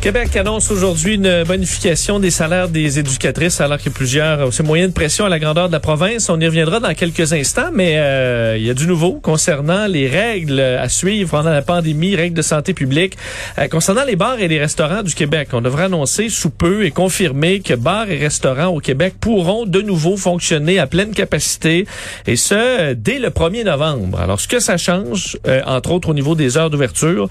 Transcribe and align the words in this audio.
Québec 0.00 0.36
annonce 0.36 0.70
aujourd'hui 0.70 1.16
une 1.16 1.42
bonification 1.42 2.20
des 2.20 2.30
salaires 2.30 2.68
des 2.68 3.00
éducatrices 3.00 3.60
alors 3.60 3.78
a 3.84 3.90
plusieurs 3.90 4.54
c'est 4.54 4.62
moyen 4.62 4.86
de 4.86 4.92
pression 4.92 5.24
à 5.24 5.28
la 5.28 5.40
grandeur 5.40 5.66
de 5.66 5.72
la 5.72 5.80
province. 5.80 6.30
On 6.30 6.38
y 6.38 6.46
reviendra 6.46 6.78
dans 6.78 6.94
quelques 6.94 7.32
instants, 7.32 7.70
mais 7.72 7.98
euh, 7.98 8.56
il 8.56 8.64
y 8.64 8.70
a 8.70 8.74
du 8.74 8.86
nouveau 8.86 9.14
concernant 9.14 9.88
les 9.88 10.06
règles 10.06 10.60
à 10.60 10.88
suivre 10.88 11.30
pendant 11.30 11.50
la 11.50 11.62
pandémie, 11.62 12.14
règles 12.14 12.36
de 12.36 12.42
santé 12.42 12.74
publique. 12.74 13.16
Euh, 13.58 13.66
concernant 13.66 14.04
les 14.04 14.14
bars 14.14 14.38
et 14.38 14.46
les 14.46 14.60
restaurants 14.60 15.02
du 15.02 15.14
Québec, 15.14 15.48
on 15.52 15.62
devrait 15.62 15.84
annoncer 15.84 16.28
sous 16.28 16.50
peu 16.50 16.84
et 16.84 16.92
confirmer 16.92 17.58
que 17.58 17.74
bars 17.74 18.08
et 18.08 18.18
restaurants 18.18 18.68
au 18.68 18.78
Québec 18.78 19.14
pourront 19.20 19.66
de 19.66 19.80
nouveau 19.80 20.16
fonctionner 20.16 20.78
à 20.78 20.86
pleine 20.86 21.10
capacité 21.10 21.86
et 22.28 22.36
ce 22.36 22.92
dès 22.92 23.18
le 23.18 23.30
1er 23.30 23.64
novembre. 23.64 24.20
Alors 24.20 24.38
ce 24.38 24.46
que 24.46 24.60
ça 24.60 24.76
change, 24.76 25.38
euh, 25.48 25.60
entre 25.66 25.90
autres 25.90 26.10
au 26.10 26.14
niveau 26.14 26.36
des 26.36 26.56
heures 26.56 26.70
d'ouverture, 26.70 27.28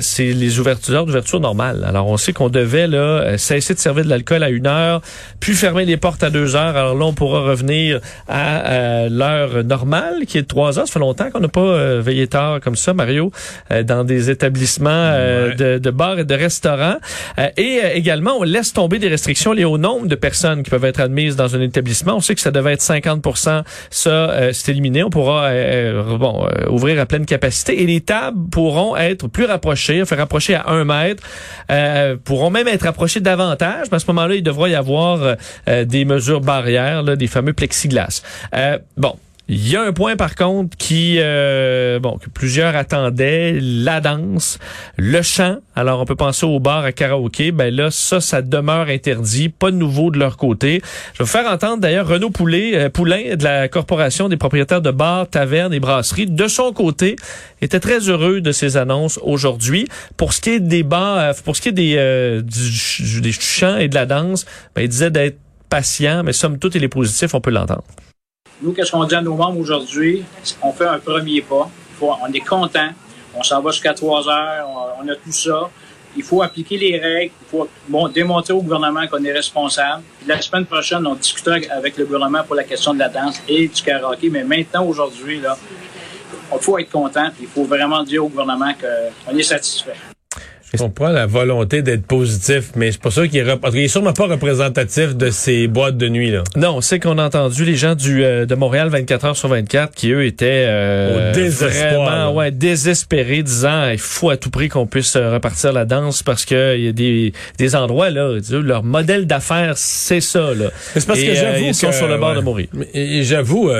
c'est 0.00 0.32
les 0.32 0.58
ouvertures, 0.58 0.94
heures 0.94 1.06
d'ouverture 1.06 1.40
normales. 1.40 1.84
Alors, 1.90 2.06
on 2.06 2.16
sait 2.16 2.32
qu'on 2.32 2.48
devait 2.48 2.86
là 2.86 2.98
euh, 2.98 3.36
cesser 3.36 3.74
de 3.74 3.80
servir 3.80 4.04
de 4.04 4.10
l'alcool 4.10 4.44
à 4.44 4.48
une 4.48 4.68
heure, 4.68 5.02
puis 5.40 5.54
fermer 5.54 5.84
les 5.84 5.96
portes 5.96 6.22
à 6.22 6.30
deux 6.30 6.54
heures. 6.54 6.76
Alors 6.76 6.94
là, 6.94 7.04
on 7.04 7.12
pourra 7.12 7.40
revenir 7.40 7.98
à 8.28 8.60
euh, 8.70 9.08
l'heure 9.10 9.64
normale, 9.64 10.24
qui 10.28 10.38
est 10.38 10.42
de 10.42 10.46
trois 10.46 10.78
heures. 10.78 10.86
Ça 10.86 10.92
fait 10.92 11.00
longtemps 11.00 11.30
qu'on 11.32 11.40
n'a 11.40 11.48
pas 11.48 11.60
euh, 11.60 12.00
veillé 12.00 12.28
tard 12.28 12.60
comme 12.60 12.76
ça, 12.76 12.94
Mario, 12.94 13.32
dans 13.84 14.04
des 14.04 14.30
établissements 14.30 14.90
de, 15.10 15.78
de, 15.78 15.90
bars 15.90 16.20
et 16.20 16.24
de 16.24 16.34
restaurants. 16.34 16.98
et 17.56 17.80
également, 17.94 18.36
on 18.38 18.44
laisse 18.44 18.72
tomber 18.72 19.00
des 19.00 19.08
restrictions 19.08 19.52
liées 19.52 19.64
au 19.64 19.78
nombre 19.78 20.06
de 20.06 20.14
personnes 20.14 20.62
qui 20.62 20.70
peuvent 20.70 20.84
être 20.84 21.00
admises 21.00 21.34
dans 21.34 21.56
un 21.56 21.60
établissement. 21.60 22.14
On 22.14 22.20
sait 22.20 22.36
que 22.36 22.40
ça 22.40 22.52
devait 22.52 22.74
être 22.74 22.82
50% 22.82 23.62
Ça, 23.90 24.52
c'est 24.52 24.70
éliminé. 24.70 25.02
On 25.02 25.10
pourra 25.10 25.50
bon, 26.18 26.46
ouvrir 26.68 27.00
à 27.00 27.06
pleine 27.06 27.26
capacité. 27.26 27.82
Et 27.82 27.86
les 27.86 28.00
tables 28.00 28.48
pourront 28.52 28.96
être 28.96 29.26
plus 29.26 29.46
rapprochées, 29.46 30.04
faire 30.04 30.18
rapprocher 30.18 30.54
à 30.54 30.68
un 30.68 30.84
mètre. 30.84 31.24
Euh, 31.80 32.16
pourront 32.22 32.50
même 32.50 32.68
être 32.68 32.86
approchés 32.86 33.20
davantage. 33.20 33.86
Mais 33.90 33.96
à 33.96 33.98
ce 33.98 34.06
moment-là, 34.08 34.34
il 34.34 34.42
devra 34.42 34.68
y 34.68 34.74
avoir 34.74 35.22
euh, 35.22 35.34
euh, 35.68 35.84
des 35.84 36.04
mesures 36.04 36.40
barrières, 36.40 37.04
des 37.04 37.26
fameux 37.26 37.52
plexiglas. 37.52 38.22
bon, 38.96 39.16
il 39.52 39.68
y 39.68 39.74
a 39.74 39.82
un 39.82 39.92
point 39.92 40.14
par 40.14 40.36
contre 40.36 40.76
qui 40.76 41.16
euh, 41.18 41.98
bon 41.98 42.18
que 42.18 42.30
plusieurs 42.30 42.76
attendaient, 42.76 43.58
la 43.60 44.00
danse, 44.00 44.60
le 44.96 45.22
chant. 45.22 45.56
Alors 45.74 46.00
on 46.00 46.04
peut 46.04 46.14
penser 46.14 46.46
au 46.46 46.60
bar 46.60 46.84
à 46.84 46.92
karaoké, 46.92 47.50
ben 47.50 47.74
là 47.74 47.90
ça 47.90 48.20
ça 48.20 48.42
demeure 48.42 48.86
interdit, 48.86 49.48
pas 49.48 49.72
de 49.72 49.76
nouveau 49.76 50.12
de 50.12 50.20
leur 50.20 50.36
côté. 50.36 50.80
Je 51.14 51.18
vais 51.18 51.24
vous 51.24 51.30
faire 51.30 51.50
entendre 51.50 51.78
d'ailleurs 51.78 52.06
Renaud 52.06 52.30
Poulet, 52.30 52.76
euh, 52.76 52.90
Poulain 52.90 53.34
de 53.34 53.42
la 53.42 53.66
corporation 53.66 54.28
des 54.28 54.36
propriétaires 54.36 54.82
de 54.82 54.92
bars, 54.92 55.28
tavernes 55.28 55.74
et 55.74 55.80
brasseries 55.80 56.26
de 56.26 56.46
son 56.46 56.72
côté 56.72 57.16
était 57.60 57.80
très 57.80 58.08
heureux 58.08 58.40
de 58.40 58.52
ces 58.52 58.76
annonces 58.76 59.18
aujourd'hui. 59.20 59.88
Pour 60.16 60.32
ce 60.32 60.40
qui 60.40 60.50
est 60.50 60.60
des 60.60 60.84
bars, 60.84 61.18
euh, 61.18 61.32
pour 61.44 61.56
ce 61.56 61.62
qui 61.62 61.70
est 61.70 61.72
des 61.72 62.40
du, 62.44 63.20
des 63.20 63.32
chants 63.32 63.78
et 63.78 63.88
de 63.88 63.96
la 63.96 64.06
danse, 64.06 64.46
ben 64.76 64.82
il 64.82 64.88
disait 64.88 65.10
d'être 65.10 65.38
patient, 65.68 66.22
mais 66.22 66.32
somme 66.32 66.60
toute 66.60 66.76
il 66.76 66.84
est 66.84 66.88
positif, 66.88 67.34
on 67.34 67.40
peut 67.40 67.50
l'entendre. 67.50 67.82
Nous, 68.62 68.72
qu'est-ce 68.72 68.90
qu'on 68.90 69.04
dit 69.04 69.14
à 69.14 69.22
nos 69.22 69.34
membres 69.34 69.58
aujourd'hui? 69.58 70.22
On 70.62 70.72
fait 70.72 70.86
un 70.86 70.98
premier 70.98 71.40
pas. 71.40 71.70
on 72.00 72.32
est 72.32 72.40
content. 72.40 72.90
On 73.34 73.42
s'en 73.42 73.62
va 73.62 73.70
jusqu'à 73.70 73.94
trois 73.94 74.28
heures. 74.28 74.68
On, 75.00 75.08
a 75.08 75.14
tout 75.14 75.32
ça. 75.32 75.70
Il 76.16 76.22
faut 76.22 76.42
appliquer 76.42 76.76
les 76.76 76.98
règles. 76.98 77.32
Il 77.42 77.66
faut 77.90 78.08
démontrer 78.08 78.52
au 78.52 78.60
gouvernement 78.60 79.06
qu'on 79.06 79.24
est 79.24 79.32
responsable. 79.32 80.02
la 80.26 80.40
semaine 80.42 80.66
prochaine, 80.66 81.06
on 81.06 81.14
discutera 81.14 81.56
avec 81.70 81.96
le 81.96 82.04
gouvernement 82.04 82.42
pour 82.44 82.56
la 82.56 82.64
question 82.64 82.92
de 82.92 82.98
la 82.98 83.08
danse 83.08 83.40
et 83.48 83.66
du 83.68 83.82
karaoké. 83.82 84.28
Mais 84.28 84.44
maintenant, 84.44 84.84
aujourd'hui, 84.84 85.40
là, 85.40 85.56
il 86.52 86.58
faut 86.58 86.78
être 86.78 86.90
content. 86.90 87.30
Il 87.40 87.46
faut 87.46 87.64
vraiment 87.64 88.02
dire 88.02 88.24
au 88.24 88.28
gouvernement 88.28 88.72
qu'on 88.74 89.36
est 89.38 89.42
satisfait. 89.42 89.96
Je 90.72 90.78
comprends 90.78 91.08
la 91.08 91.26
volonté 91.26 91.82
d'être 91.82 92.06
positif, 92.06 92.70
mais 92.76 92.92
suis 92.92 93.00
pas 93.00 93.10
sûr 93.10 93.28
qu'il 93.28 93.38
est, 93.38 93.74
est 93.74 93.88
sûrement 93.88 94.12
pas 94.12 94.26
représentatif 94.26 95.16
de 95.16 95.30
ces 95.30 95.66
boîtes 95.66 95.96
de 95.96 96.08
nuit 96.08 96.30
là. 96.30 96.44
Non, 96.56 96.80
c'est 96.80 97.00
qu'on 97.00 97.18
a 97.18 97.24
entendu 97.24 97.64
les 97.64 97.74
gens 97.74 97.96
du 97.96 98.22
euh, 98.22 98.46
de 98.46 98.54
Montréal 98.54 98.88
24 98.88 99.24
heures 99.24 99.36
sur 99.36 99.48
24 99.48 99.92
qui 99.94 100.12
eux 100.12 100.24
étaient 100.24 100.66
euh, 100.68 101.32
vraiment 101.34 102.34
ouais 102.34 102.52
désespérés, 102.52 103.42
disant 103.42 103.88
il 103.90 103.98
faut 103.98 104.30
à 104.30 104.36
tout 104.36 104.50
prix 104.50 104.68
qu'on 104.68 104.86
puisse 104.86 105.16
euh, 105.16 105.32
repartir 105.32 105.72
la 105.72 105.84
danse 105.84 106.22
parce 106.22 106.44
que 106.44 106.76
il 106.76 106.84
y 106.84 106.88
a 106.88 106.92
des, 106.92 107.32
des 107.58 107.74
endroits 107.74 108.10
là, 108.10 108.38
leur 108.52 108.84
modèle 108.84 109.26
d'affaires 109.26 109.76
c'est 109.76 110.20
ça 110.20 110.54
là. 110.54 110.70
C'est 110.94 111.06
parce 111.06 111.20
que 111.20 111.34
j'avoue 111.34 111.64
ils 111.64 111.74
sont 111.74 111.92
sur 111.92 112.06
le 112.06 112.16
bord 112.16 112.34
de 112.34 112.40
mourir. 112.40 112.68
Et 112.94 113.24
j'avoue 113.24 113.70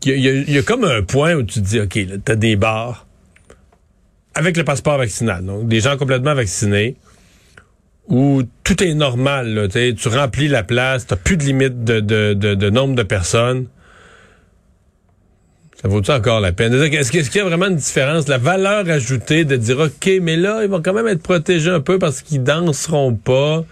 qu'il 0.00 0.18
y, 0.18 0.52
y, 0.52 0.58
a 0.58 0.62
comme 0.62 0.84
un 0.84 1.02
point 1.02 1.34
où 1.34 1.42
tu 1.42 1.60
te 1.60 1.66
dis 1.66 1.80
ok, 1.80 1.98
t'as 2.24 2.36
des 2.36 2.54
bars 2.54 3.06
avec 4.34 4.56
le 4.56 4.64
passeport 4.64 4.98
vaccinal, 4.98 5.44
donc 5.44 5.68
des 5.68 5.80
gens 5.80 5.96
complètement 5.96 6.34
vaccinés, 6.34 6.96
où 8.08 8.42
tout 8.64 8.82
est 8.82 8.94
normal, 8.94 9.54
là, 9.54 9.68
tu 9.68 10.08
remplis 10.08 10.48
la 10.48 10.62
place, 10.62 11.06
t'as 11.06 11.16
plus 11.16 11.36
de 11.36 11.44
limite 11.44 11.84
de, 11.84 12.00
de, 12.00 12.34
de, 12.34 12.70
nombre 12.70 12.94
de 12.94 13.02
personnes. 13.02 13.66
Ça 15.80 15.88
vaut-tu 15.88 16.10
encore 16.10 16.40
la 16.40 16.52
peine? 16.52 16.74
Est-ce 16.74 17.10
qu'il 17.10 17.22
y 17.34 17.40
a 17.40 17.44
vraiment 17.44 17.66
une 17.66 17.76
différence? 17.76 18.28
La 18.28 18.38
valeur 18.38 18.88
ajoutée 18.88 19.44
de 19.44 19.56
dire, 19.56 19.78
OK, 19.78 20.10
mais 20.20 20.36
là, 20.36 20.62
ils 20.62 20.68
vont 20.68 20.82
quand 20.82 20.92
même 20.92 21.08
être 21.08 21.22
protégés 21.22 21.70
un 21.70 21.80
peu 21.80 21.98
parce 21.98 22.22
qu'ils 22.22 22.42
danseront 22.42 23.14
pas? 23.14 23.64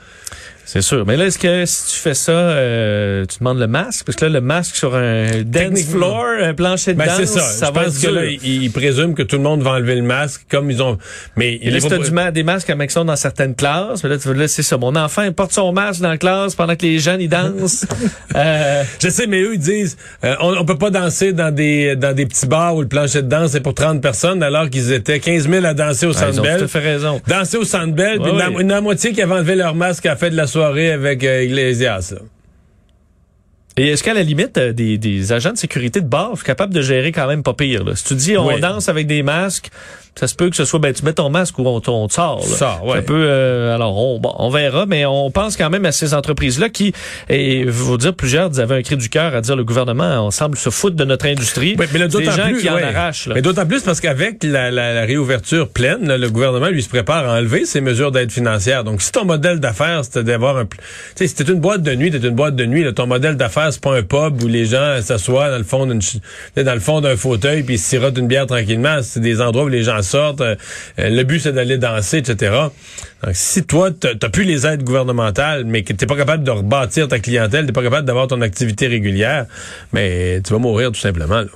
C'est 0.65 0.83
sûr. 0.83 1.05
Mais 1.07 1.17
là, 1.17 1.27
est-ce 1.27 1.39
que 1.39 1.67
si 1.67 1.95
tu 1.95 1.99
fais 1.99 2.15
ça, 2.15 2.33
euh, 2.33 3.25
tu 3.27 3.39
demandes 3.39 3.59
le 3.59 3.67
masque? 3.67 4.07
Parce 4.07 4.17
que 4.17 4.25
là, 4.25 4.31
le 4.31 4.41
masque 4.41 4.77
sur 4.77 4.95
un 4.95 5.43
dance 5.45 5.85
floor, 5.85 6.25
un 6.43 6.55
plancher 6.55 6.95
de 6.95 6.99
ben, 6.99 7.07
danse, 7.07 7.17
c'est 7.19 7.27
ça. 7.27 7.41
ça 7.41 7.67
Je 7.67 7.73
va 7.73 7.85
pense 7.85 7.99
que 7.99 8.09
là, 8.09 8.25
ils, 8.27 8.71
présument 8.71 9.15
que 9.15 9.23
tout 9.23 9.37
le 9.37 9.43
monde 9.43 9.63
va 9.63 9.73
enlever 9.73 9.97
le 9.97 10.03
masque, 10.03 10.43
comme 10.51 10.71
ils 10.71 10.83
ont... 10.83 10.99
Mais 11.37 11.59
il 11.63 11.73
reste 11.73 11.93
du 11.93 12.33
des 12.33 12.43
masques 12.43 12.71
à 12.71 12.89
sont 12.89 13.05
dans 13.05 13.17
certaines 13.17 13.55
classes. 13.55 14.03
Mais 14.03 14.11
là, 14.11 14.19
tu 14.19 14.29
veux 14.29 14.47
c'est 14.47 14.63
ça. 14.63 14.77
Mon 14.77 14.97
enfant, 14.97 15.23
il 15.23 15.33
porte 15.33 15.53
son 15.53 15.73
masque 15.73 16.01
dans 16.01 16.11
la 16.11 16.19
classe 16.19 16.55
pendant 16.55 16.77
que 16.77 16.83
les 16.83 16.99
jeunes, 16.99 17.21
ils 17.21 17.29
dansent. 17.29 17.87
euh... 18.37 18.83
Je 19.01 19.09
sais, 19.09 19.27
mais 19.27 19.41
eux, 19.41 19.55
ils 19.55 19.61
disent, 19.61 19.97
euh, 20.25 20.35
on, 20.41 20.57
on 20.57 20.65
peut 20.65 20.79
pas 20.79 20.91
danser 20.91 21.33
dans 21.33 21.55
des 21.55 21.97
dans 21.97 22.15
des 22.15 22.27
petits 22.27 22.47
bars 22.47 22.75
où 22.75 22.83
le 22.83 22.89
plancher 22.89 23.23
de 23.23 23.29
danse 23.29 23.55
est 23.55 23.61
pour 23.61 23.75
30 23.75 24.01
personnes, 24.01 24.43
alors 24.43 24.69
qu'ils 24.69 24.93
étaient 24.93 25.21
15 25.21 25.49
000 25.49 25.65
à 25.65 25.75
danser 25.75 26.07
au 26.07 26.13
Centre 26.13 26.43
Bell. 26.43 26.69
Fait 26.69 26.79
raison. 26.79 27.21
Danser 27.27 27.57
au 27.57 27.65
Centre 27.65 27.95
Bell, 27.95 28.21
puis 28.21 28.33
une, 28.61 28.69
la 28.69 28.81
moitié 28.81 29.13
qui 29.13 29.23
avait 29.23 29.35
enlevé 29.35 29.55
leur 29.55 29.75
masque 29.75 30.07
à 30.07 30.17
fait 30.17 30.31
de 30.31 30.37
la 30.37 30.47
soirée 30.53 30.93
avec 30.93 31.25
euh, 31.25 31.45
Iglesias. 31.45 32.15
Et 33.77 33.89
est-ce 33.89 34.03
qu'à 34.03 34.13
la 34.13 34.23
limite, 34.23 34.59
euh, 34.59 34.73
des, 34.73 34.99
des, 34.99 35.33
agents 35.33 35.53
de 35.53 35.57
sécurité 35.57 36.01
de 36.01 36.07
bar 36.07 36.37
sont 36.37 36.45
capables 36.45 36.75
de 36.75 36.83
gérer 36.83 37.11
quand 37.11 37.27
même 37.27 37.43
pas 37.43 37.55
pire? 37.55 37.85
Là? 37.85 37.97
Si 37.97 38.05
tu 38.05 38.15
dis 38.15 38.37
on 38.37 38.59
danse 38.59 38.89
avec 38.89 39.07
des 39.07 39.23
masques, 39.23 39.71
ça 40.15 40.29
se 40.29 40.35
peut 40.35 40.51
que 40.51 40.57
ce 40.57 40.65
soit 40.65 40.79
ben 40.79 40.93
tu 40.93 41.05
mets 41.05 41.15
ton 41.15 41.31
masque 41.31 41.59
ou 41.59 41.67
on, 41.67 41.81
on 41.87 42.09
te 42.09 42.13
sort. 42.13 42.41
Là. 42.41 42.57
Ça, 42.57 42.81
ouais. 42.85 42.97
Ça 42.97 43.03
peut 43.03 43.27
euh, 43.29 43.75
alors 43.75 43.97
on, 43.97 44.21
bon, 44.21 44.35
on 44.39 44.51
verra, 44.51 44.85
mais 44.87 45.07
on 45.07 45.31
pense 45.31 45.57
quand 45.57 45.71
même 45.71 45.87
à 45.87 45.93
ces 45.93 46.13
entreprises-là 46.13 46.69
qui, 46.69 46.93
et 47.29 47.65
vous 47.65 47.97
dire 47.97 48.15
plusieurs 48.15 48.61
avaient 48.61 48.77
un 48.77 48.83
cri 48.83 48.97
du 48.97 49.09
cœur 49.09 49.35
à 49.35 49.41
dire 49.41 49.57
le 49.57 49.65
gouvernement 49.65 50.27
on 50.27 50.31
semble 50.31 50.57
se 50.59 50.71
foutre 50.71 50.97
de 50.97 51.05
notre 51.05 51.27
industrie. 51.27 51.77
mais 51.79 51.87
là, 51.99 52.09
des 52.09 52.25
gens 52.25 52.49
plus, 52.49 52.61
qui 52.61 52.69
en 52.69 52.77
arrachent. 52.77 53.27
Là. 53.27 53.35
Mais 53.35 53.43
d'autant 53.43 53.67
plus 53.67 53.83
parce 53.83 54.01
qu'avec 54.01 54.45
la, 54.45 54.71
la, 54.71 54.93
la, 54.93 55.03
réouverture 55.03 55.69
pleine, 55.69 56.15
le 56.15 56.31
gouvernement 56.31 56.69
lui 56.69 56.83
se 56.83 56.89
prépare 56.89 57.29
à 57.29 57.39
enlever 57.39 57.65
ses 57.65 57.81
mesures 57.81 58.13
d'aide 58.13 58.31
financière. 58.31 58.85
Donc 58.85 59.01
si 59.01 59.13
ton 59.13 59.25
modèle 59.25 59.61
d'affaires 59.61 60.05
c'était 60.05 60.25
d'avoir 60.25 60.59
un, 60.59 60.67
tu 60.67 60.77
sais, 61.15 61.27
c'était 61.27 61.51
une 61.51 61.61
boîte 61.61 61.83
de 61.83 61.95
nuit, 61.95 62.11
t'es 62.11 62.19
une 62.19 62.35
boîte 62.35 62.55
de 62.55 62.67
nuit. 62.67 62.85
Là, 62.85 62.93
ton 62.93 63.07
modèle 63.07 63.37
d'affaires 63.37 63.73
c'est 63.73 63.83
pas 63.83 63.97
un 63.97 64.03
pub 64.03 64.43
où 64.43 64.47
les 64.47 64.67
gens 64.67 65.01
s'assoient 65.01 65.51
dans 65.51 65.59
le 65.59 65.65
fond 65.65 65.87
d'une, 65.87 66.01
dans 66.57 66.75
le 66.75 66.81
fond 66.81 67.01
d'un 67.01 67.17
fauteuil 67.17 67.63
puis 67.63 67.79
sirotent 67.79 68.19
une 68.19 68.29
bière 68.29 68.47
tranquillement. 68.47 68.99
C'est 69.03 69.21
des 69.21 69.41
endroits 69.41 69.65
où 69.65 69.69
les 69.69 69.83
gens 69.83 70.02
sortent 70.03 70.41
euh, 70.41 70.57
le 70.99 71.23
but, 71.23 71.41
c'est 71.41 71.53
d'aller 71.53 71.79
danser, 71.79 72.19
etc. 72.19 72.55
Donc, 73.25 73.35
si 73.35 73.65
toi, 73.65 73.91
t'as 73.91 74.29
plus 74.29 74.45
les 74.45 74.67
aides 74.67 74.83
gouvernementales, 74.83 75.65
mais 75.65 75.83
que 75.83 75.93
t'es 75.93 76.07
pas 76.07 76.17
capable 76.17 76.45
de 76.45 76.51
rebâtir 76.51 77.09
ta 77.09 77.19
clientèle, 77.19 77.67
t'es 77.67 77.73
pas 77.73 77.83
capable 77.83 78.07
d'avoir 78.07 78.27
ton 78.27 78.41
activité 78.41 78.87
régulière, 78.87 79.47
mais 79.93 80.41
tu 80.45 80.53
vas 80.53 80.59
mourir 80.59 80.91
tout 80.93 81.01
simplement. 81.01 81.41
Là. 81.41 81.47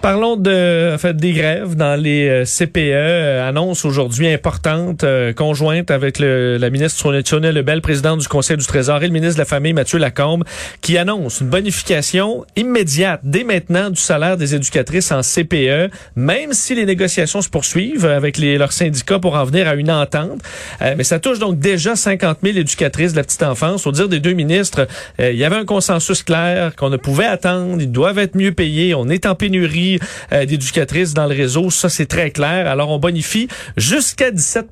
Parlons 0.00 0.36
de 0.36 0.94
en 0.94 0.98
fait, 0.98 1.16
des 1.16 1.32
grèves 1.32 1.74
dans 1.74 2.00
les 2.00 2.28
euh, 2.28 2.44
CPE. 2.44 2.78
Euh, 2.78 3.48
annonce 3.48 3.84
aujourd'hui 3.84 4.28
importante, 4.28 5.02
euh, 5.02 5.32
conjointe 5.32 5.90
avec 5.90 6.20
le, 6.20 6.56
la 6.56 6.70
ministre 6.70 6.98
Sonia 6.98 7.52
Lebel, 7.52 7.80
présidente 7.80 8.20
du 8.20 8.28
Conseil 8.28 8.56
du 8.56 8.66
Trésor, 8.66 9.02
et 9.02 9.06
le 9.06 9.12
ministre 9.12 9.34
de 9.34 9.40
la 9.40 9.44
Famille, 9.44 9.72
Mathieu 9.72 9.98
Lacombe, 9.98 10.44
qui 10.82 10.98
annonce 10.98 11.40
une 11.40 11.48
bonification 11.48 12.44
immédiate 12.54 13.20
dès 13.24 13.42
maintenant 13.42 13.90
du 13.90 14.00
salaire 14.00 14.36
des 14.36 14.54
éducatrices 14.54 15.10
en 15.10 15.22
CPE, 15.22 15.90
même 16.14 16.52
si 16.52 16.74
les 16.74 16.86
négociations 16.86 17.42
se 17.42 17.48
poursuivent 17.48 18.06
avec 18.06 18.38
les, 18.38 18.56
leurs 18.56 18.72
syndicats 18.72 19.18
pour 19.18 19.34
en 19.34 19.44
venir 19.44 19.66
à 19.66 19.74
une 19.74 19.90
entente. 19.90 20.40
mais 20.80 21.04
ça 21.04 21.18
touche 21.18 21.38
donc 21.38 21.58
déjà 21.58 21.96
50 21.96 22.38
000 22.42 22.58
éducatrices 22.58 23.12
de 23.12 23.16
la 23.16 23.24
petite 23.24 23.42
enfance. 23.42 23.86
Au 23.86 23.92
dire 23.92 24.08
des 24.08 24.20
deux 24.20 24.32
ministres, 24.32 24.86
il 25.18 25.36
y 25.36 25.44
avait 25.44 25.56
un 25.56 25.64
consensus 25.64 26.22
clair 26.22 26.76
qu'on 26.76 26.90
ne 26.90 26.96
pouvait 26.96 27.26
attendre. 27.26 27.80
Ils 27.80 27.90
doivent 27.90 28.18
être 28.18 28.36
mieux 28.36 28.52
payés. 28.52 28.94
On 28.94 29.08
est 29.08 29.26
en 29.26 29.34
pénurie 29.34 29.87
pénurie 29.88 30.00
euh, 30.32 30.44
d'éducatrices 30.44 31.14
dans 31.14 31.26
le 31.26 31.34
réseau, 31.34 31.70
ça 31.70 31.88
c'est 31.88 32.06
très 32.06 32.30
clair. 32.30 32.66
Alors 32.66 32.90
on 32.90 32.98
bonifie 32.98 33.48
jusqu'à 33.76 34.30
17 34.30 34.66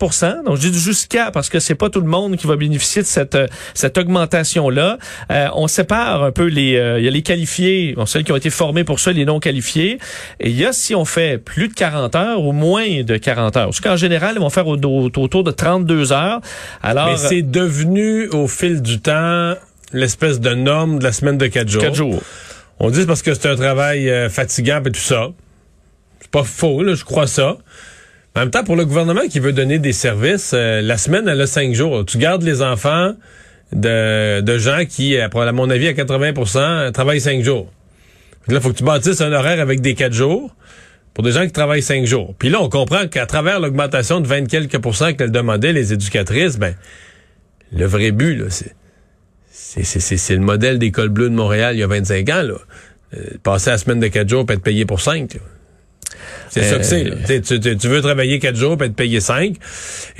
Donc 0.45 0.57
je 0.57 0.69
dis 0.69 0.79
jusqu'à 0.79 1.31
parce 1.31 1.49
que 1.49 1.61
c'est 1.61 1.75
pas 1.75 1.91
tout 1.91 2.01
le 2.01 2.09
monde 2.09 2.37
qui 2.37 2.47
va 2.47 2.57
bénéficier 2.57 3.03
de 3.03 3.07
cette 3.07 3.39
cette 3.75 3.99
augmentation 3.99 4.71
là. 4.71 4.99
on 5.55 5.69
sépare 5.69 6.23
un 6.23 6.33
peu 6.33 6.47
les 6.47 6.97
il 6.99 7.05
y 7.05 7.09
a 7.09 7.11
les 7.11 7.23
qualifiés, 7.23 7.95
bon, 7.97 8.07
celles 8.07 8.25
qui 8.25 8.33
ont 8.33 8.37
été 8.37 8.51
formées 8.51 8.85
pour 8.85 9.01
ça, 9.01 9.13
les 9.13 9.25
non 9.25 9.41
qualifiés. 9.41 9.99
Et 10.41 10.51
il 10.51 10.57
y 10.57 10.65
a 10.65 10.73
si 10.73 10.95
on 10.95 11.05
fait 11.05 11.39
plus 11.39 11.69
de 11.69 11.75
40 11.75 12.15
heures 12.15 12.45
ou 12.45 12.53
moins 12.53 13.03
de 13.03 13.17
40 13.17 13.57
heures. 13.57 13.67
Parce 13.67 13.81
qu'en 13.81 13.97
général, 13.97 14.35
ils 14.37 14.41
vont 14.41 14.51
faire 14.51 14.67
autour 14.67 15.45
de 15.45 15.51
32 15.51 16.13
heures. 16.13 16.41
Alors, 16.83 17.09
Mais 17.09 17.17
c'est 17.17 17.43
devenu 17.43 18.29
au 18.29 18.49
fil 18.49 18.83
du 18.83 19.01
temps 19.01 19.55
l'espèce 19.93 20.41
de 20.41 20.55
norme 20.55 20.99
de 20.99 21.05
la 21.05 21.13
semaine 21.13 21.39
de 21.39 21.47
4 21.47 21.69
jours. 21.69 21.83
4 21.83 21.95
jours. 21.95 22.23
On 22.79 22.91
dit 22.91 23.07
parce 23.07 23.23
que 23.23 23.33
c'est 23.35 23.49
un 23.49 23.57
travail 23.57 24.11
euh, 24.11 24.29
fatigant 24.29 24.83
et 24.85 24.91
tout 24.91 25.01
ça. 25.01 25.29
C'est 26.21 26.31
pas 26.31 26.45
faux, 26.45 26.83
là, 26.83 26.95
je 26.95 27.05
crois 27.05 27.27
ça. 27.27 27.57
En 28.35 28.41
même 28.41 28.51
temps, 28.51 28.65
pour 28.65 28.77
le 28.77 28.85
gouvernement 28.85 29.27
qui 29.31 29.41
veut 29.41 29.53
donner 29.53 29.79
des 29.79 29.95
services, 29.95 30.53
euh, 30.55 30.83
la 30.83 30.99
semaine, 30.99 31.27
elle 31.27 31.41
a 31.41 31.47
5 31.47 31.73
jours. 31.73 32.05
Tu 32.05 32.19
gardes 32.19 32.43
les 32.43 32.61
enfants 32.61 33.15
de, 33.73 34.43
de 34.43 34.59
gens 34.59 34.85
qui, 34.87 35.17
à 35.17 35.31
mon 35.53 35.71
avis, 35.71 35.89
à 35.89 35.93
80% 35.93 36.93
travaillent 36.93 37.21
5 37.21 37.43
jours. 37.43 37.73
Donc 38.47 38.53
là, 38.53 38.57
il 38.57 38.61
faut 38.61 38.73
que 38.73 38.79
tu 38.79 38.85
bâtisses 38.85 39.23
un 39.23 39.33
horaire 39.33 39.61
avec 39.61 39.81
des 39.81 39.95
4 39.95 40.13
jours 40.13 40.55
pour 41.15 41.25
des 41.25 41.33
gens 41.33 41.47
qui 41.47 41.53
travaillent 41.53 41.83
5 41.83 42.05
jours. 42.05 42.35
Puis 42.39 42.51
là, 42.51 42.61
on 42.61 42.69
comprend 42.69 43.09
qu'à 43.09 43.25
travers 43.25 43.59
l'augmentation 43.59 44.21
de 44.21 44.27
20 44.27 44.49
quelques 44.49 44.79
pourcents 44.79 45.15
qu'elles 45.15 45.33
demandaient, 45.33 45.73
les 45.73 45.95
éducatrices, 45.95 46.59
ben, 46.59 46.75
le 47.73 47.87
vrai 47.87 48.11
but, 48.11 48.37
là, 48.37 48.45
c'est 48.51 48.75
c'est 49.67 50.35
le 50.35 50.41
modèle 50.41 50.79
d'école 50.79 51.09
bleue 51.09 51.29
de 51.29 51.35
Montréal 51.35 51.75
il 51.77 51.81
y 51.81 51.83
a 51.83 51.87
25 51.87 52.29
ans. 52.31 52.43
Là. 52.43 52.55
Euh, 53.15 53.19
passer 53.43 53.71
la 53.71 53.79
semaine 53.79 54.01
de 54.01 54.09
4 54.09 54.29
jours 54.29 54.45
et 54.49 54.53
être 54.53 54.63
payé 54.63 54.85
pour 54.85 55.01
5. 55.01 55.39
C'est 56.51 56.63
ça 56.63 56.79
que 56.79 56.85
c'est. 56.85 57.07
Euh. 57.07 57.41
Tu, 57.41 57.77
tu, 57.77 57.89
veux 57.89 58.01
travailler 58.01 58.39
4 58.39 58.57
jours 58.57 58.77
et 58.81 58.87
être 58.87 58.95
payé 58.95 59.21
5. 59.21 59.57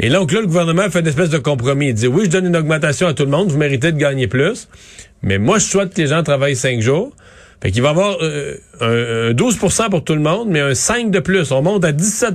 Et 0.01 0.09
donc 0.09 0.33
là, 0.33 0.41
le 0.41 0.47
gouvernement 0.47 0.89
fait 0.91 1.01
une 1.01 1.07
espèce 1.07 1.31
de 1.31 1.39
compromis. 1.39 1.89
Il 1.89 1.95
dit, 1.95 2.07
oui, 2.07 2.25
je 2.27 2.31
donne 2.31 2.47
une 2.47 2.57
augmentation 2.57 3.07
à 3.07 3.15
tout 3.15 3.25
le 3.25 3.31
monde, 3.31 3.51
vous 3.51 3.59
méritez 3.59 3.93
de 3.93 3.99
gagner 3.99 4.27
plus, 4.27 4.69
mais 5.23 5.39
moi, 5.39 5.59
je 5.59 5.65
souhaite 5.65 5.95
que 5.95 6.01
les 6.01 6.09
gens 6.09 6.23
travaillent 6.23 6.57
5 6.57 6.81
jours. 6.81 7.15
Fait 7.63 7.71
qu'il 7.71 7.83
va 7.83 7.89
y 7.89 7.91
avoir 7.91 8.19
euh, 8.21 8.57
un, 8.81 9.33
12% 9.33 9.91
pour 9.91 10.05
tout 10.05 10.15
le 10.15 10.21
monde, 10.21 10.49
mais 10.51 10.61
un 10.61 10.75
5 10.75 11.11
de 11.11 11.21
plus. 11.21 11.53
On 11.53 11.63
monte 11.63 11.85
à 11.85 11.93
17 11.93 12.35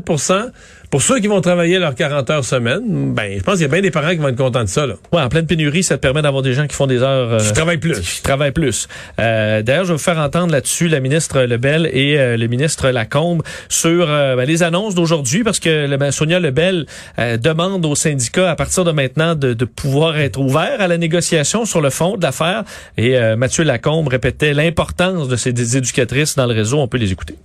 pour 0.91 1.01
ceux 1.01 1.19
qui 1.19 1.27
vont 1.27 1.39
travailler 1.39 1.79
leurs 1.79 1.95
40 1.95 2.29
heures 2.29 2.45
semaine, 2.45 3.13
ben, 3.13 3.37
je 3.37 3.43
pense 3.43 3.55
qu'il 3.55 3.61
y 3.61 3.65
a 3.65 3.69
bien 3.69 3.81
des 3.81 3.91
parents 3.91 4.09
qui 4.09 4.17
vont 4.17 4.27
être 4.27 4.35
contents 4.35 4.63
de 4.63 4.67
ça. 4.67 4.85
Là. 4.85 4.95
Ouais, 5.13 5.21
en 5.21 5.29
pleine 5.29 5.47
pénurie, 5.47 5.83
ça 5.83 5.95
te 5.95 6.01
permet 6.01 6.21
d'avoir 6.21 6.43
des 6.43 6.53
gens 6.53 6.67
qui 6.67 6.75
font 6.75 6.85
des 6.85 7.01
heures... 7.01 7.31
Euh, 7.31 7.39
qui 7.39 7.53
travaillent 7.53 7.77
plus. 7.77 8.01
Qui 8.01 8.21
travaillent 8.21 8.51
plus. 8.51 8.89
Euh, 9.17 9.61
D'ailleurs, 9.61 9.85
je 9.85 9.89
vais 9.89 9.93
vous 9.93 10.03
faire 10.03 10.19
entendre 10.19 10.51
là-dessus 10.51 10.89
la 10.89 10.99
ministre 10.99 11.43
Lebel 11.43 11.89
et 11.93 12.19
euh, 12.19 12.35
le 12.35 12.47
ministre 12.47 12.89
Lacombe 12.89 13.41
sur 13.69 14.09
euh, 14.09 14.35
ben, 14.35 14.45
les 14.45 14.63
annonces 14.63 14.93
d'aujourd'hui, 14.93 15.45
parce 15.45 15.61
que 15.61 15.87
le, 15.87 15.95
ben, 15.95 16.11
Sonia 16.11 16.41
Lebel 16.41 16.85
demande 17.17 17.85
aux 17.85 17.95
syndicats, 17.95 18.51
à 18.51 18.57
partir 18.57 18.83
de 18.83 18.91
maintenant, 18.91 19.33
de, 19.33 19.53
de 19.53 19.65
pouvoir 19.65 20.17
être 20.17 20.41
ouvert 20.41 20.81
à 20.81 20.89
la 20.89 20.97
négociation 20.97 21.63
sur 21.63 21.79
le 21.79 21.89
fond 21.89 22.17
de 22.17 22.23
l'affaire. 22.23 22.65
Et 22.97 23.17
Mathieu 23.37 23.63
Lacombe 23.63 24.09
répétait 24.09 24.53
l'importance 24.53 25.29
de 25.29 25.37
ces 25.37 25.77
éducatrices 25.77 26.35
dans 26.35 26.47
le 26.47 26.53
réseau. 26.53 26.79
On 26.79 26.87
peut 26.89 26.97
les 26.97 27.13
écouter. 27.13 27.35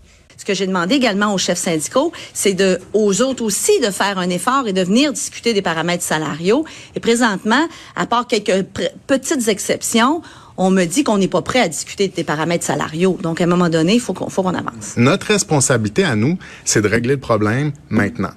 Que 0.46 0.54
j'ai 0.54 0.66
demandé 0.66 0.94
également 0.94 1.34
aux 1.34 1.38
chefs 1.38 1.58
syndicaux, 1.58 2.12
c'est 2.32 2.54
de, 2.54 2.78
aux 2.92 3.20
autres 3.20 3.42
aussi 3.42 3.80
de 3.80 3.90
faire 3.90 4.16
un 4.18 4.30
effort 4.30 4.68
et 4.68 4.72
de 4.72 4.82
venir 4.82 5.12
discuter 5.12 5.52
des 5.52 5.62
paramètres 5.62 6.04
salariaux. 6.04 6.64
Et 6.94 7.00
présentement, 7.00 7.66
à 7.96 8.06
part 8.06 8.28
quelques 8.28 8.64
petites 9.08 9.48
exceptions, 9.48 10.22
on 10.56 10.70
me 10.70 10.84
dit 10.84 11.02
qu'on 11.02 11.18
n'est 11.18 11.26
pas 11.26 11.42
prêt 11.42 11.60
à 11.60 11.68
discuter 11.68 12.08
des 12.08 12.24
paramètres 12.24 12.64
salariaux. 12.64 13.18
Donc, 13.20 13.40
à 13.40 13.44
un 13.44 13.48
moment 13.48 13.68
donné, 13.68 13.94
il 13.94 14.00
faut 14.00 14.14
qu'on 14.14 14.30
faut 14.30 14.44
qu'on 14.44 14.54
avance. 14.54 14.94
Notre 14.96 15.26
responsabilité 15.26 16.04
à 16.04 16.14
nous, 16.14 16.38
c'est 16.64 16.80
de 16.80 16.88
régler 16.88 17.14
le 17.14 17.20
problème 17.20 17.72
maintenant 17.90 18.30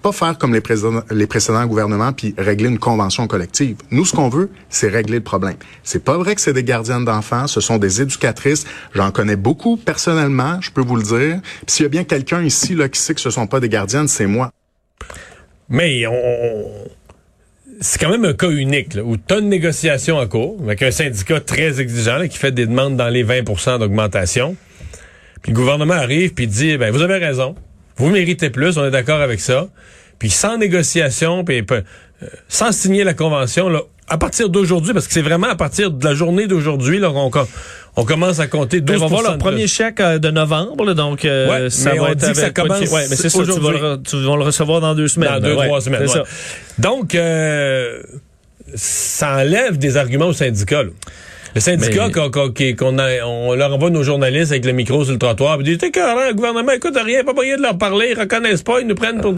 pas 0.00 0.12
faire 0.12 0.38
comme 0.38 0.54
les, 0.54 0.60
précédents, 0.60 1.66
gouvernements 1.66 2.12
puis 2.12 2.34
régler 2.38 2.68
une 2.68 2.78
convention 2.78 3.26
collective. 3.26 3.76
Nous, 3.90 4.04
ce 4.04 4.14
qu'on 4.14 4.28
veut, 4.28 4.50
c'est 4.68 4.88
régler 4.88 5.18
le 5.18 5.22
problème. 5.22 5.56
C'est 5.82 6.04
pas 6.04 6.16
vrai 6.16 6.34
que 6.34 6.40
c'est 6.40 6.52
des 6.52 6.64
gardiennes 6.64 7.04
d'enfants, 7.04 7.46
ce 7.46 7.60
sont 7.60 7.78
des 7.78 8.00
éducatrices. 8.00 8.66
J'en 8.94 9.10
connais 9.10 9.36
beaucoup 9.36 9.76
personnellement, 9.76 10.60
je 10.60 10.70
peux 10.70 10.82
vous 10.82 10.96
le 10.96 11.02
dire. 11.02 11.40
Puis 11.42 11.66
s'il 11.68 11.82
y 11.84 11.86
a 11.86 11.90
bien 11.90 12.04
quelqu'un 12.04 12.42
ici 12.42 12.74
là 12.74 12.88
qui 12.88 13.00
sait 13.00 13.14
que 13.14 13.20
ce 13.20 13.30
sont 13.30 13.46
pas 13.46 13.60
des 13.60 13.68
gardiennes, 13.68 14.08
c'est 14.08 14.26
moi. 14.26 14.50
Mais 15.68 16.06
on, 16.06 16.64
c'est 17.80 18.00
quand 18.00 18.10
même 18.10 18.24
un 18.24 18.34
cas 18.34 18.50
unique 18.50 18.94
là, 18.94 19.02
où 19.02 19.16
tu 19.16 19.34
as 19.34 19.38
une 19.38 19.48
négociation 19.48 20.18
en 20.18 20.26
cours 20.26 20.58
avec 20.62 20.82
un 20.82 20.90
syndicat 20.90 21.40
très 21.40 21.80
exigeant 21.80 22.26
qui 22.28 22.36
fait 22.36 22.52
des 22.52 22.66
demandes 22.66 22.96
dans 22.96 23.08
les 23.08 23.24
20% 23.24 23.78
d'augmentation. 23.78 24.56
Puis 25.42 25.52
le 25.52 25.56
gouvernement 25.56 25.94
arrive 25.94 26.34
puis 26.34 26.46
dit 26.46 26.76
ben 26.76 26.92
vous 26.92 27.02
avez 27.02 27.16
raison. 27.16 27.54
Vous 27.96 28.08
méritez 28.08 28.50
plus, 28.50 28.78
on 28.78 28.84
est 28.84 28.90
d'accord 28.90 29.20
avec 29.20 29.40
ça. 29.40 29.68
Puis 30.18 30.30
sans 30.30 30.58
négociation, 30.58 31.44
puis 31.44 31.64
euh, 31.70 31.80
sans 32.48 32.72
signer 32.72 33.04
la 33.04 33.14
convention, 33.14 33.68
là, 33.68 33.80
à 34.08 34.18
partir 34.18 34.48
d'aujourd'hui, 34.48 34.92
parce 34.92 35.06
que 35.06 35.12
c'est 35.12 35.22
vraiment 35.22 35.48
à 35.48 35.54
partir 35.54 35.90
de 35.90 36.04
la 36.04 36.14
journée 36.14 36.46
d'aujourd'hui 36.46 36.98
là 36.98 37.10
qu'on 37.10 37.30
on 37.96 38.04
commence 38.04 38.40
à 38.40 38.46
compter 38.46 38.80
12 38.80 38.98
ben, 38.98 39.04
On 39.04 39.08
va 39.08 39.20
voir 39.20 39.32
le 39.32 39.38
premier 39.38 39.66
chèque 39.66 40.00
euh, 40.00 40.18
de 40.18 40.30
novembre, 40.30 40.94
donc 40.94 41.24
euh, 41.24 41.70
ça 41.70 41.94
va 41.94 42.10
être 42.10 42.34
ça 42.34 42.50
commence 42.50 42.90
ouais, 42.90 43.06
mais 43.08 43.16
c'est 43.16 43.28
ça, 43.28 43.38
tu 43.44 43.60
vas, 43.60 43.72
le, 43.72 44.02
tu 44.02 44.16
vas, 44.16 44.36
le, 44.36 44.42
recevoir 44.42 44.80
dans 44.80 44.94
deux 44.94 45.08
semaines. 45.08 45.30
Dans 45.30 45.40
deux, 45.40 45.54
trois 45.54 45.80
semaines. 45.80 46.08
Ça. 46.08 46.24
Donc, 46.78 47.16
ça 48.74 49.36
enlève 49.36 49.78
des 49.78 49.96
arguments 49.96 50.26
aux 50.26 50.32
syndicats. 50.32 50.84
Le 51.54 51.60
syndicat 51.60 52.10
qu'on 52.10 52.98
on 52.98 53.54
leur 53.54 53.74
envoie 53.74 53.90
nos 53.90 54.02
journalistes 54.02 54.52
avec 54.52 54.64
le 54.64 54.72
micro 54.72 55.04
sur 55.04 55.12
le 55.12 55.18
trottoir, 55.18 55.56
puis 55.58 55.64
dit 55.64 55.78
t'es 55.78 55.90
carré, 55.90 56.28
le 56.28 56.34
gouvernement 56.34 56.72
écoute 56.72 56.96
rien, 57.02 57.24
pas 57.24 57.32
moyen 57.32 57.56
de 57.56 57.62
leur 57.62 57.76
parler, 57.76 58.08
ils 58.12 58.18
reconnaissent 58.18 58.62
pas, 58.62 58.80
ils 58.80 58.86
nous 58.86 58.94
prennent 58.94 59.20
pour. 59.20 59.34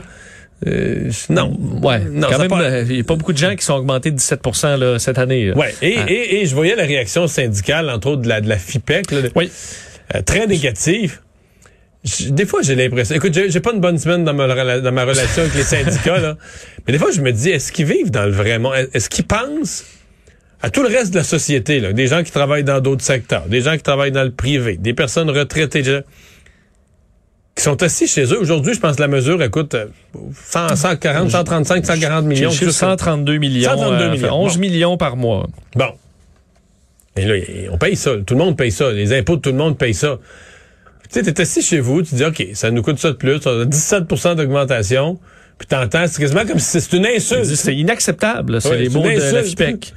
Euh, 0.66 1.10
non, 1.28 1.56
ouais, 1.82 2.00
non, 2.08 2.28
quand 2.30 2.38
même, 2.38 2.52
euh, 2.52 2.84
il 2.88 2.94
n'y 2.94 3.00
a 3.00 3.04
pas 3.04 3.16
beaucoup 3.16 3.32
de 3.32 3.38
gens 3.38 3.56
qui 3.56 3.64
sont 3.64 3.74
augmentés 3.74 4.12
de 4.12 4.16
17 4.16 4.40
là, 4.78 4.98
cette 4.98 5.18
année. 5.18 5.52
Ouais, 5.52 5.74
et, 5.82 5.96
ah. 5.98 6.04
et, 6.06 6.40
et, 6.40 6.46
je 6.46 6.54
voyais 6.54 6.76
la 6.76 6.84
réaction 6.84 7.26
syndicale, 7.26 7.90
entre 7.90 8.10
autres 8.10 8.22
de 8.22 8.28
la, 8.28 8.40
de 8.40 8.48
la 8.48 8.58
FIPEC, 8.58 9.10
là, 9.10 9.18
oui. 9.34 9.50
Euh, 10.14 10.22
très 10.22 10.46
négative. 10.46 11.20
Des 12.28 12.46
fois, 12.46 12.62
j'ai 12.62 12.74
l'impression. 12.74 13.14
Écoute, 13.16 13.32
j'ai 13.32 13.60
pas 13.60 13.72
une 13.72 13.80
bonne 13.80 13.98
semaine 13.98 14.24
dans 14.24 14.34
ma, 14.34 14.80
dans 14.80 14.92
ma 14.92 15.04
relation 15.04 15.42
avec 15.42 15.54
les 15.54 15.62
syndicats, 15.62 16.18
là. 16.18 16.36
Mais 16.86 16.92
des 16.92 16.98
fois, 16.98 17.10
je 17.10 17.20
me 17.20 17.32
dis, 17.32 17.50
est-ce 17.50 17.72
qu'ils 17.72 17.86
vivent 17.86 18.10
dans 18.10 18.24
le 18.24 18.32
vrai 18.32 18.58
monde? 18.58 18.74
Est-ce 18.92 19.08
qu'ils 19.08 19.26
pensent 19.26 19.84
à 20.62 20.70
tout 20.70 20.82
le 20.82 20.88
reste 20.88 21.10
de 21.10 21.18
la 21.18 21.24
société, 21.24 21.80
là, 21.80 21.92
des 21.92 22.06
gens 22.06 22.22
qui 22.22 22.30
travaillent 22.30 22.64
dans 22.64 22.80
d'autres 22.80 23.02
secteurs, 23.02 23.46
des 23.48 23.60
gens 23.60 23.76
qui 23.76 23.82
travaillent 23.82 24.12
dans 24.12 24.22
le 24.22 24.30
privé, 24.30 24.76
des 24.76 24.94
personnes 24.94 25.28
retraitées 25.28 25.82
qui 27.54 27.62
sont 27.62 27.82
assis 27.82 28.06
chez 28.06 28.24
eux. 28.32 28.40
Aujourd'hui, 28.40 28.72
je 28.72 28.80
pense 28.80 28.96
que 28.96 29.02
la 29.02 29.08
mesure 29.08 29.38
coûte 29.50 29.76
100, 30.34 30.76
140, 30.76 31.30
135, 31.30 31.84
140 31.84 32.24
millions. 32.24 32.50
132 32.50 33.38
millions. 33.38 33.70
132 33.70 34.10
millions. 34.10 34.34
11 34.34 34.58
millions 34.58 34.96
par 34.96 35.16
mois. 35.16 35.48
Bon. 35.74 35.92
Et 37.16 37.26
là, 37.26 37.34
on 37.70 37.76
paye 37.76 37.96
ça. 37.96 38.12
Tout 38.24 38.34
le 38.34 38.40
monde 38.40 38.56
paye 38.56 38.70
ça. 38.72 38.90
Les 38.90 39.12
impôts 39.12 39.36
de 39.36 39.42
tout 39.42 39.50
le 39.50 39.56
monde 39.56 39.76
paye 39.76 39.92
ça. 39.92 40.18
Tu 41.10 41.22
sais, 41.22 41.30
t'es 41.30 41.42
assis 41.42 41.60
chez 41.60 41.80
vous, 41.80 42.02
tu 42.02 42.14
dis, 42.14 42.24
OK, 42.24 42.42
ça 42.54 42.70
nous 42.70 42.80
coûte 42.82 42.98
ça 42.98 43.08
de 43.08 43.16
plus, 43.16 43.36
17% 43.36 44.36
d'augmentation. 44.36 45.18
Puis 45.58 45.66
t'entends, 45.66 46.06
c'est 46.08 46.22
quasiment 46.22 46.46
comme 46.46 46.58
si 46.58 46.80
c'est 46.80 46.96
une 46.96 47.04
insulte. 47.04 47.44
C'est 47.44 47.76
inacceptable. 47.76 48.62
C'est 48.62 48.78
les 48.78 48.88
mots 48.88 49.02
de 49.02 49.34
la 49.34 49.42
FIPEC. 49.42 49.92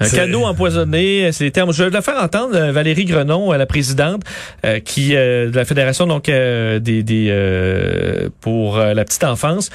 Un 0.00 0.08
cadeau 0.08 0.44
empoisonné, 0.44 1.32
c'est 1.32 1.44
les 1.44 1.50
termes. 1.50 1.72
Je 1.72 1.82
vais 1.82 1.90
le 1.90 2.00
faire 2.00 2.22
entendre 2.22 2.54
euh, 2.54 2.72
Valérie 2.72 3.04
Grenon, 3.04 3.52
euh, 3.52 3.56
la 3.56 3.66
présidente, 3.66 4.22
euh, 4.64 4.78
qui 4.80 5.10
de 5.10 5.50
la 5.52 5.64
fédération 5.64 6.06
donc 6.06 6.26
des, 6.26 6.80
des 7.02 8.28
pour 8.40 8.78
la 8.78 9.04
petite 9.04 9.24
enfance, 9.24 9.70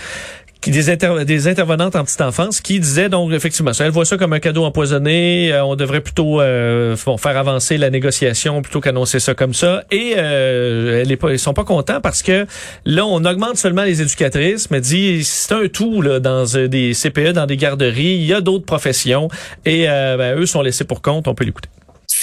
des, 0.71 1.47
intervenantes 1.47 1.95
en 1.95 2.03
petite 2.03 2.21
enfance 2.21 2.61
qui 2.61 2.79
disaient 2.79 3.09
donc 3.09 3.31
effectivement, 3.31 3.71
elle 3.79 3.91
voit 3.91 4.05
ça 4.05 4.17
comme 4.17 4.33
un 4.33 4.39
cadeau 4.39 4.63
empoisonné. 4.63 5.51
Euh, 5.51 5.65
on 5.65 5.75
devrait 5.75 6.01
plutôt 6.01 6.41
euh, 6.41 6.95
faire 6.95 7.37
avancer 7.37 7.77
la 7.77 7.89
négociation 7.89 8.61
plutôt 8.61 8.81
qu'annoncer 8.81 9.19
ça 9.19 9.33
comme 9.33 9.53
ça. 9.53 9.83
Et 9.91 10.13
euh, 10.17 11.03
elle 11.03 11.39
sont 11.39 11.53
pas 11.53 11.63
contents 11.63 12.01
parce 12.01 12.21
que 12.21 12.45
là, 12.85 13.05
on 13.05 13.23
augmente 13.25 13.57
seulement 13.57 13.83
les 13.83 14.01
éducatrices, 14.01 14.69
mais 14.71 14.81
dit 14.81 15.23
c'est 15.23 15.53
un 15.53 15.67
tout 15.67 16.01
là 16.01 16.19
dans 16.19 16.45
des 16.45 16.93
CPE, 16.93 17.33
dans 17.33 17.45
des 17.45 17.57
garderies. 17.57 18.15
Il 18.15 18.25
y 18.25 18.33
a 18.33 18.41
d'autres 18.41 18.65
professions 18.65 19.27
et 19.65 19.85
ben, 19.85 20.37
eux 20.37 20.45
sont 20.45 20.61
laissés 20.61 20.83
pour 20.83 21.01
compte. 21.01 21.27
On 21.27 21.35
peut 21.35 21.45
l'écouter 21.45 21.69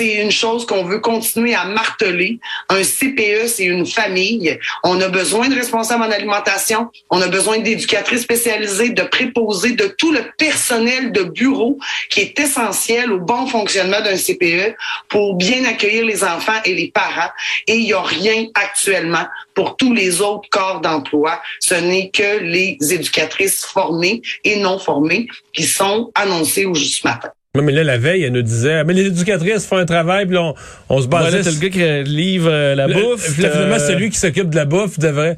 c'est 0.01 0.15
une 0.15 0.31
chose 0.31 0.65
qu'on 0.65 0.83
veut 0.83 1.01
continuer 1.01 1.55
à 1.55 1.67
marteler. 1.67 2.39
Un 2.71 2.83
CPE, 2.83 3.49
c'est 3.49 3.65
une 3.65 3.85
famille. 3.85 4.59
On 4.83 4.99
a 4.99 5.09
besoin 5.09 5.51
de 5.51 5.55
responsables 5.55 6.03
en 6.03 6.11
alimentation. 6.11 6.89
On 7.11 7.21
a 7.21 7.29
besoin 7.29 7.59
d'éducatrices 7.59 8.23
spécialisées, 8.23 8.89
de 8.89 9.03
préposés, 9.03 9.73
de 9.73 9.89
tout 9.99 10.11
le 10.11 10.23
personnel 10.39 11.13
de 11.13 11.25
bureau 11.25 11.79
qui 12.09 12.21
est 12.21 12.41
essentiel 12.41 13.13
au 13.13 13.21
bon 13.21 13.47
fonctionnement 13.47 14.01
d'un 14.01 14.17
CPE 14.17 14.75
pour 15.11 15.35
bien 15.35 15.67
accueillir 15.67 16.07
les 16.07 16.25
enfants 16.25 16.63
et 16.65 16.75
les 16.75 16.91
parents. 16.91 17.31
Et 17.67 17.77
il 17.77 17.85
n'y 17.85 17.93
a 17.93 18.01
rien 18.01 18.47
actuellement 18.55 19.27
pour 19.53 19.77
tous 19.77 19.93
les 19.93 20.23
autres 20.23 20.49
corps 20.49 20.81
d'emploi. 20.81 21.43
Ce 21.61 21.75
n'est 21.75 22.09
que 22.09 22.39
les 22.39 22.79
éducatrices 22.81 23.67
formées 23.67 24.23
et 24.45 24.61
non 24.61 24.79
formées 24.79 25.27
qui 25.53 25.65
sont 25.65 26.11
annoncées 26.15 26.65
au 26.65 26.75
juste 26.75 27.05
matin. 27.05 27.29
Non, 27.57 27.65
mais 27.65 27.73
là, 27.73 27.83
la 27.83 27.99
veille, 27.99 28.23
elle 28.23 28.33
nous 28.33 28.43
disait, 28.43 28.75
ah, 28.75 28.85
mais 28.85 28.93
les 28.95 29.07
éducatrices 29.07 29.67
font 29.67 29.77
un 29.79 29.85
travail, 29.85 30.25
puis 30.25 30.37
là, 30.37 30.43
on, 30.43 30.55
on 30.89 31.03
se 31.03 31.09
basait... 31.09 31.31
Voilà, 31.31 31.43
t'as 31.45 31.51
le 31.51 31.59
gars 31.59 31.69
qui 31.69 31.83
euh, 31.83 32.03
livre 32.05 32.49
euh, 32.49 32.77
la 32.77 32.87
Le- 32.87 32.95
bouffe. 32.95 33.27
là, 33.39 33.51
finalement, 33.51 33.75
euh, 33.75 33.79
celui 33.89 34.09
qui 34.11 34.19
s'occupe 34.21 34.51
de 34.51 34.55
la 34.57 34.67
bouffe 34.67 35.01
devrait... 35.01 35.37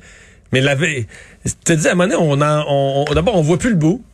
Mais 0.52 0.60
la 0.60 0.74
veille... 0.74 1.06
Te 1.64 1.72
dis, 1.72 1.88
à 1.88 1.92
un 1.92 1.94
moment 1.94 2.10
donné, 2.14 2.22
on 2.22 2.42
en, 2.42 2.64
on, 2.68 3.04
on- 3.08 3.14
d'abord, 3.14 3.34
on 3.36 3.40
voit 3.40 3.56
plus 3.58 3.70
le 3.70 3.76
bout. 3.76 4.04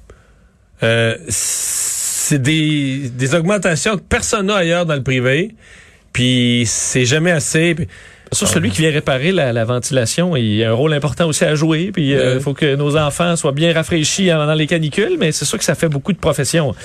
Euh, 0.84 1.16
c'est 1.26 2.40
des, 2.40 3.10
des 3.12 3.34
augmentations 3.34 3.96
que 3.96 4.02
personne 4.08 4.46
n'a 4.46 4.54
ailleurs 4.58 4.86
dans 4.86 4.94
le 4.94 5.02
privé. 5.02 5.56
Puis 6.12 6.62
c'est 6.68 7.04
jamais 7.04 7.32
assez. 7.32 7.74
Puis- 7.74 7.88
Sur 8.30 8.46
celui 8.46 8.70
qui 8.70 8.82
vient 8.82 8.92
réparer 8.92 9.32
la, 9.32 9.52
la 9.52 9.64
ventilation, 9.64 10.36
il 10.36 10.62
a 10.62 10.70
un 10.70 10.72
rôle 10.72 10.92
important 10.92 11.26
aussi 11.26 11.44
à 11.44 11.56
jouer. 11.56 11.90
Puis 11.92 12.10
il 12.10 12.16
Ouais. 12.16 12.38
faut 12.38 12.54
que 12.54 12.76
nos 12.76 12.96
enfants 12.96 13.34
soient 13.34 13.50
bien 13.50 13.72
rafraîchis 13.74 14.28
pendant 14.28 14.54
les 14.54 14.68
canicules, 14.68 15.16
mais 15.18 15.32
c'est 15.32 15.44
sûr 15.46 15.58
que 15.58 15.64
ça 15.64 15.74
fait 15.74 15.88
beaucoup 15.88 16.12
de 16.12 16.18
professions. 16.18 16.76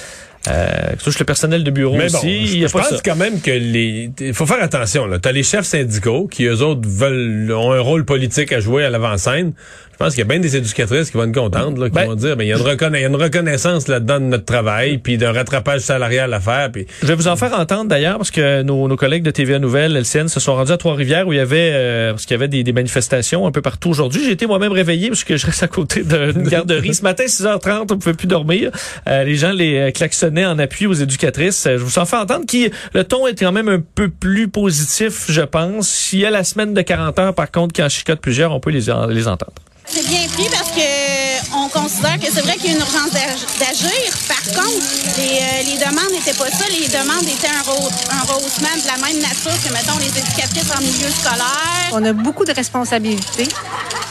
Euh, 0.50 0.96
que 0.98 1.04
touche 1.04 1.20
le 1.20 1.26
personnel 1.26 1.64
de 1.64 1.72
bureau 1.72 1.96
Mais 1.96 2.14
aussi. 2.14 2.28
y 2.30 2.60
je, 2.60 2.66
a 2.66 2.68
je 2.68 2.74
pas 2.74 2.80
pense 2.80 2.90
ça. 2.90 3.02
quand 3.04 3.16
même 3.16 3.40
que 3.40 3.52
les. 3.52 4.12
Il 4.20 4.34
faut 4.34 4.46
faire 4.46 4.62
attention. 4.62 5.06
Là, 5.06 5.18
t'as 5.20 5.32
les 5.32 5.44
chefs 5.44 5.66
syndicaux 5.66 6.28
qui 6.28 6.44
eux 6.46 6.62
autres 6.62 6.88
veulent 6.88 7.52
ont 7.54 7.72
un 7.72 7.80
rôle 7.80 8.04
politique 8.04 8.52
à 8.52 8.60
jouer 8.60 8.84
à 8.84 8.90
l'avant-scène. 8.90 9.54
Je 9.94 9.98
pense 9.98 10.10
qu'il 10.16 10.20
y 10.20 10.22
a 10.24 10.26
bien 10.28 10.40
des 10.40 10.58
éducatrices 10.58 11.12
qui 11.12 11.18
vont 11.18 11.24
être 11.26 11.34
contentes, 11.34 11.78
là, 11.78 11.86
qui 11.90 11.96
Ben- 11.96 12.08
vont 12.08 12.16
dire, 12.16 12.36
ben 12.36 12.44
il 12.44 12.48
y 12.50 12.54
a 12.54 12.58
une, 12.58 12.64
reconna- 12.64 12.98
il 12.98 13.02
y 13.02 13.06
a 13.06 13.08
une 13.08 13.16
reconnaissance 13.16 13.88
là-dedans 13.88 14.20
de 14.20 14.26
notre 14.26 14.44
travail, 14.46 14.98
puis 14.98 15.18
d'un 15.18 15.32
rattrapage 15.32 15.82
salarial 15.82 16.34
à 16.34 16.40
faire. 16.40 16.72
Puis 16.72 16.88
Je 17.02 17.08
vais 17.08 17.16
vous 17.16 17.28
en 17.28 17.36
faire 17.36 17.54
entendre 17.58 17.86
d'ailleurs 17.90 18.18
parce 18.18 18.32
que 18.32 18.64
nos, 18.64 18.88
nos 18.88 18.96
collègues 18.96 19.24
de 19.24 19.32
TVA 19.32 19.60
Nouvelle, 19.60 19.96
LCN, 19.96 20.28
se 20.28 20.40
sont 20.40 20.56
rendus 20.56 20.72
à 20.72 20.78
Trois-Rivières 20.78 21.28
où 21.28 21.34
il 21.34 21.38
y 21.38 21.40
avait 21.40 21.72
euh, 21.74 22.12
parce 22.12 22.26
qu'il 22.26 22.34
y 22.34 22.40
avait 22.40 22.48
des, 22.48 22.64
des 22.64 22.74
manifestations 22.74 23.46
un 23.48 23.52
peu 23.52 23.62
partout 23.62 23.90
aujourd'hui. 23.90 24.24
J'ai 24.26 24.32
été 24.32 24.48
moi-même 24.48 24.72
réveillé 24.72 25.10
parce 25.10 25.24
que 25.24 25.38
je 25.38 25.46
reste 25.46 25.64
à 25.64 25.68
côté 25.68 26.04
d'une 26.04 26.48
garderie. 26.48 26.94
Ce 26.94 27.04
matin, 27.04 27.24
6h30, 27.26 27.84
on 27.92 27.98
pouvait 27.98 28.14
plus 28.16 28.28
dormir. 28.28 28.72
Euh, 29.08 29.24
les 29.24 29.36
gens 29.36 29.52
les 29.52 29.78
euh, 29.78 29.92
klaxonnaient 29.92 30.46
en 30.46 30.58
appui 30.60 30.88
aux 30.88 30.94
éducatrices. 30.94 31.66
Euh, 31.68 31.78
Je 31.78 31.84
vous 31.84 32.00
en 32.00 32.06
fais 32.06 32.18
entendre 32.18 32.46
qui 32.46 32.70
le 32.94 33.04
ton 33.04 33.28
est 33.28 33.38
quand 33.40 33.52
même 33.52 33.70
un 33.70 33.80
peu 33.96 34.10
plus 34.10 34.48
positif, 34.48 35.26
je 35.30 35.42
pense. 35.42 35.88
S'il 35.88 36.20
y 36.20 36.26
a 36.26 36.32
la 36.32 36.44
semaine 36.44 36.74
de 36.74 36.82
40 36.82 37.20
heures, 37.20 37.34
par 37.36 37.52
contre, 37.52 37.74
qui 37.74 37.84
en 37.84 37.90
chicote 37.90 38.20
plusieurs, 38.20 38.52
on 38.54 38.60
peut 38.60 38.72
les, 38.72 38.86
les 39.10 39.28
entendre. 39.28 39.54
C'est 39.86 40.08
bien 40.08 40.28
pris 40.34 40.48
parce 40.50 40.72
que 40.72 41.56
on 41.56 41.70
considère 41.70 42.18
que 42.20 42.26
c'est 42.32 42.42
vrai 42.42 42.56
qu'il 42.56 42.72
y 42.72 42.74
a 42.74 42.76
une 42.78 42.80
urgence 42.82 43.12
d'ag- 43.12 43.60
d'agir. 43.60 44.12
Par 44.28 44.42
contre, 44.64 44.84
les, 45.18 45.24
euh, 45.40 45.72
les 45.72 45.78
demandes 45.86 46.12
n'étaient 46.12 46.34
pas 46.38 46.50
ça. 46.50 46.66
Les 46.70 46.88
demandes 46.88 47.24
étaient 47.28 47.48
un, 47.48 47.62
rehaussement 48.24 48.76
de 48.76 48.88
la 48.88 48.98
même 49.06 49.22
nature 49.22 49.52
que, 49.64 49.72
mettons, 49.72 49.98
les 50.00 50.08
éducatrices 50.08 50.72
en 50.76 50.82
milieu 50.82 51.10
scolaire. 51.10 51.92
On 51.92 52.04
a 52.06 52.14
beaucoup 52.14 52.46
de 52.46 52.54
responsabilités. 52.54 53.48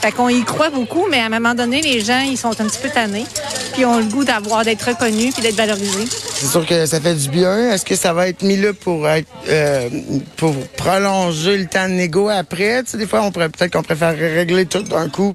Fait 0.00 0.12
qu'on 0.12 0.28
y 0.28 0.44
croit 0.44 0.70
beaucoup, 0.70 1.06
mais 1.10 1.18
à 1.20 1.26
un 1.26 1.28
moment 1.30 1.54
donné, 1.54 1.80
les 1.80 2.00
gens, 2.00 2.20
ils 2.20 2.36
sont 2.38 2.50
un 2.60 2.66
petit 2.66 2.78
peu 2.80 2.88
tannés. 2.90 3.26
Puis 3.72 3.84
ont 3.86 3.98
le 3.98 4.04
goût 4.04 4.24
d'avoir, 4.24 4.64
d'être 4.64 4.82
reconnus 4.86 5.32
puis 5.32 5.42
d'être 5.42 5.56
valorisés. 5.56 6.06
C'est 6.34 6.46
sûr 6.48 6.66
que 6.66 6.86
ça 6.86 7.00
fait 7.00 7.14
du 7.14 7.28
bien. 7.30 7.70
Est-ce 7.72 7.84
que 7.84 7.96
ça 7.96 8.12
va 8.12 8.28
être 8.28 8.42
mis 8.42 8.56
là 8.56 8.72
pour 8.74 9.08
être 9.08 9.28
euh, 9.48 9.88
pour 10.36 10.54
prolonger 10.76 11.56
le 11.56 11.66
temps 11.66 11.88
de 11.88 11.94
négo 11.94 12.28
après? 12.28 12.82
Tu 12.84 12.90
sais, 12.92 12.98
des 12.98 13.06
fois, 13.06 13.22
on 13.22 13.30
pourrait 13.32 13.48
peut-être 13.48 13.72
qu'on 13.72 13.82
préfère 13.82 14.14
régler 14.16 14.66
tout 14.66 14.82
d'un 14.82 15.08
coup. 15.08 15.32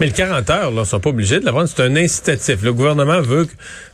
Mais 0.00 0.06
le 0.06 0.12
40 0.12 0.48
heures, 0.50 0.70
là, 0.70 0.84
sont 0.84 1.00
pas 1.00 1.10
obligés 1.10 1.40
de 1.40 1.44
l'avoir. 1.44 1.66
C'est 1.68 1.82
un 1.82 1.96
incitatif. 1.96 2.62
Le 2.62 2.72
gouvernement 2.72 3.20
veut 3.20 3.46
que, 3.46 3.50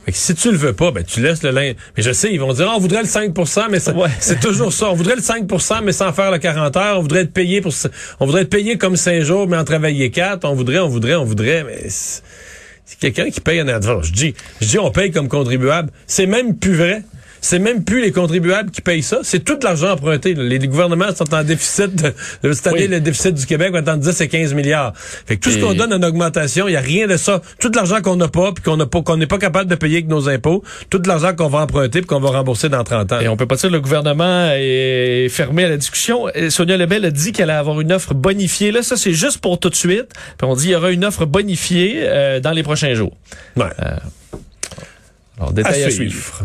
que 0.06 0.12
si 0.16 0.34
tu 0.34 0.50
le 0.50 0.56
veux 0.58 0.72
pas, 0.72 0.90
ben, 0.90 1.02
tu 1.04 1.20
laisses 1.20 1.42
le 1.42 1.50
linge. 1.50 1.74
Mais 1.96 2.02
je 2.02 2.12
sais, 2.12 2.32
ils 2.32 2.38
vont 2.40 2.52
dire, 2.52 2.66
Ah, 2.70 2.74
on 2.76 2.80
voudrait 2.80 3.02
le 3.02 3.08
5% 3.08 3.66
mais 3.70 3.88
Ouais. 3.90 4.08
c'est 4.20 4.40
toujours 4.40 4.72
ça. 4.72 4.90
On 4.90 4.94
voudrait 4.94 5.16
le 5.16 5.22
5% 5.22 5.82
mais 5.82 5.92
sans 5.92 6.12
faire 6.12 6.30
le 6.30 6.38
40 6.38 6.76
heures. 6.76 6.98
On 6.98 7.02
voudrait 7.02 7.20
être 7.22 7.32
payé 7.32 7.60
pour, 7.60 7.72
on 8.20 8.26
voudrait 8.26 8.42
être 8.42 8.50
payé 8.50 8.76
comme 8.78 8.96
5 8.96 9.22
jours, 9.22 9.46
mais 9.48 9.56
en 9.56 9.64
travailler 9.64 10.10
4. 10.10 10.44
On 10.44 10.54
voudrait, 10.54 10.78
on 10.78 10.88
voudrait, 10.88 11.14
on 11.14 11.24
voudrait, 11.24 11.64
mais 11.64 11.88
c'est 11.88 12.22
c'est 12.90 12.98
quelqu'un 12.98 13.28
qui 13.30 13.42
paye 13.42 13.60
en 13.60 13.68
advance. 13.68 14.06
Je 14.06 14.12
dis, 14.12 14.34
je 14.62 14.66
dis, 14.66 14.78
on 14.78 14.90
paye 14.90 15.10
comme 15.10 15.28
contribuable. 15.28 15.90
C'est 16.06 16.24
même 16.24 16.56
plus 16.56 16.74
vrai. 16.74 17.02
C'est 17.40 17.58
même 17.58 17.84
plus 17.84 18.02
les 18.02 18.12
contribuables 18.12 18.70
qui 18.70 18.80
payent 18.80 19.02
ça. 19.02 19.20
C'est 19.22 19.40
tout 19.40 19.58
l'argent 19.62 19.92
emprunté. 19.92 20.34
Les, 20.34 20.58
gouvernements 20.68 21.14
sont 21.14 21.32
en 21.34 21.44
déficit. 21.44 21.94
De, 22.42 22.52
cette 22.52 22.66
année, 22.66 22.82
Oui. 22.82 22.88
le 22.88 23.00
déficit 23.00 23.34
du 23.34 23.46
Québec 23.46 23.72
va 23.72 23.78
être 23.78 23.88
entre 23.88 24.00
10 24.00 24.20
et 24.20 24.28
15 24.28 24.54
milliards. 24.54 24.92
Fait 24.96 25.36
que 25.36 25.40
tout 25.42 25.50
ce 25.50 25.58
qu'on 25.58 25.74
donne 25.74 25.92
en 25.92 26.02
augmentation, 26.06 26.68
il 26.68 26.72
y 26.72 26.76
a 26.76 26.80
rien 26.80 27.06
de 27.06 27.16
ça. 27.16 27.40
Tout 27.58 27.70
l'argent 27.74 28.00
qu'on 28.02 28.16
n'a 28.16 28.28
pas, 28.28 28.52
puis 28.52 28.62
qu'on 28.62 28.76
n'a 28.76 28.86
pas, 28.86 29.02
qu'on 29.02 29.16
n'est 29.16 29.26
pas 29.26 29.38
capable 29.38 29.70
de 29.70 29.74
payer 29.74 29.98
avec 29.98 30.08
nos 30.08 30.28
impôts, 30.28 30.62
tout 30.90 31.00
l'argent 31.06 31.34
qu'on 31.34 31.48
va 31.48 31.60
emprunter, 31.60 32.00
puis 32.00 32.06
qu'on 32.06 32.20
va 32.20 32.30
rembourser 32.30 32.68
dans 32.68 32.84
30 32.84 33.12
ans. 33.12 33.20
Et 33.20 33.28
on 33.28 33.36
peut 33.36 33.46
pas 33.46 33.56
dire 33.56 33.68
que 33.68 33.74
le 33.74 33.80
gouvernement 33.80 34.50
est 34.54 35.28
fermé 35.30 35.64
à 35.64 35.68
la 35.68 35.76
discussion. 35.76 36.26
Sonia 36.50 36.76
Lebel 36.76 37.04
a 37.04 37.10
dit 37.10 37.32
qu'elle 37.32 37.50
allait 37.50 37.58
avoir 37.58 37.80
une 37.80 37.92
offre 37.92 38.14
bonifiée. 38.14 38.72
Là, 38.72 38.82
ça, 38.82 38.96
c'est 38.96 39.12
juste 39.12 39.38
pour 39.38 39.58
tout 39.58 39.70
de 39.70 39.76
suite. 39.76 40.08
Puis 40.38 40.48
on 40.48 40.54
dit 40.54 40.62
qu'il 40.62 40.70
y 40.72 40.76
aura 40.76 40.90
une 40.90 41.04
offre 41.04 41.26
bonifiée 41.26 42.00
euh, 42.02 42.40
dans 42.40 42.52
les 42.52 42.62
prochains 42.62 42.94
jours. 42.94 43.16
Ouais. 43.56 43.66
Alors, 45.38 45.50
à 45.50 45.52
détail 45.52 45.84
à 45.84 45.90
suivre. 45.90 46.12
suivre. 46.12 46.44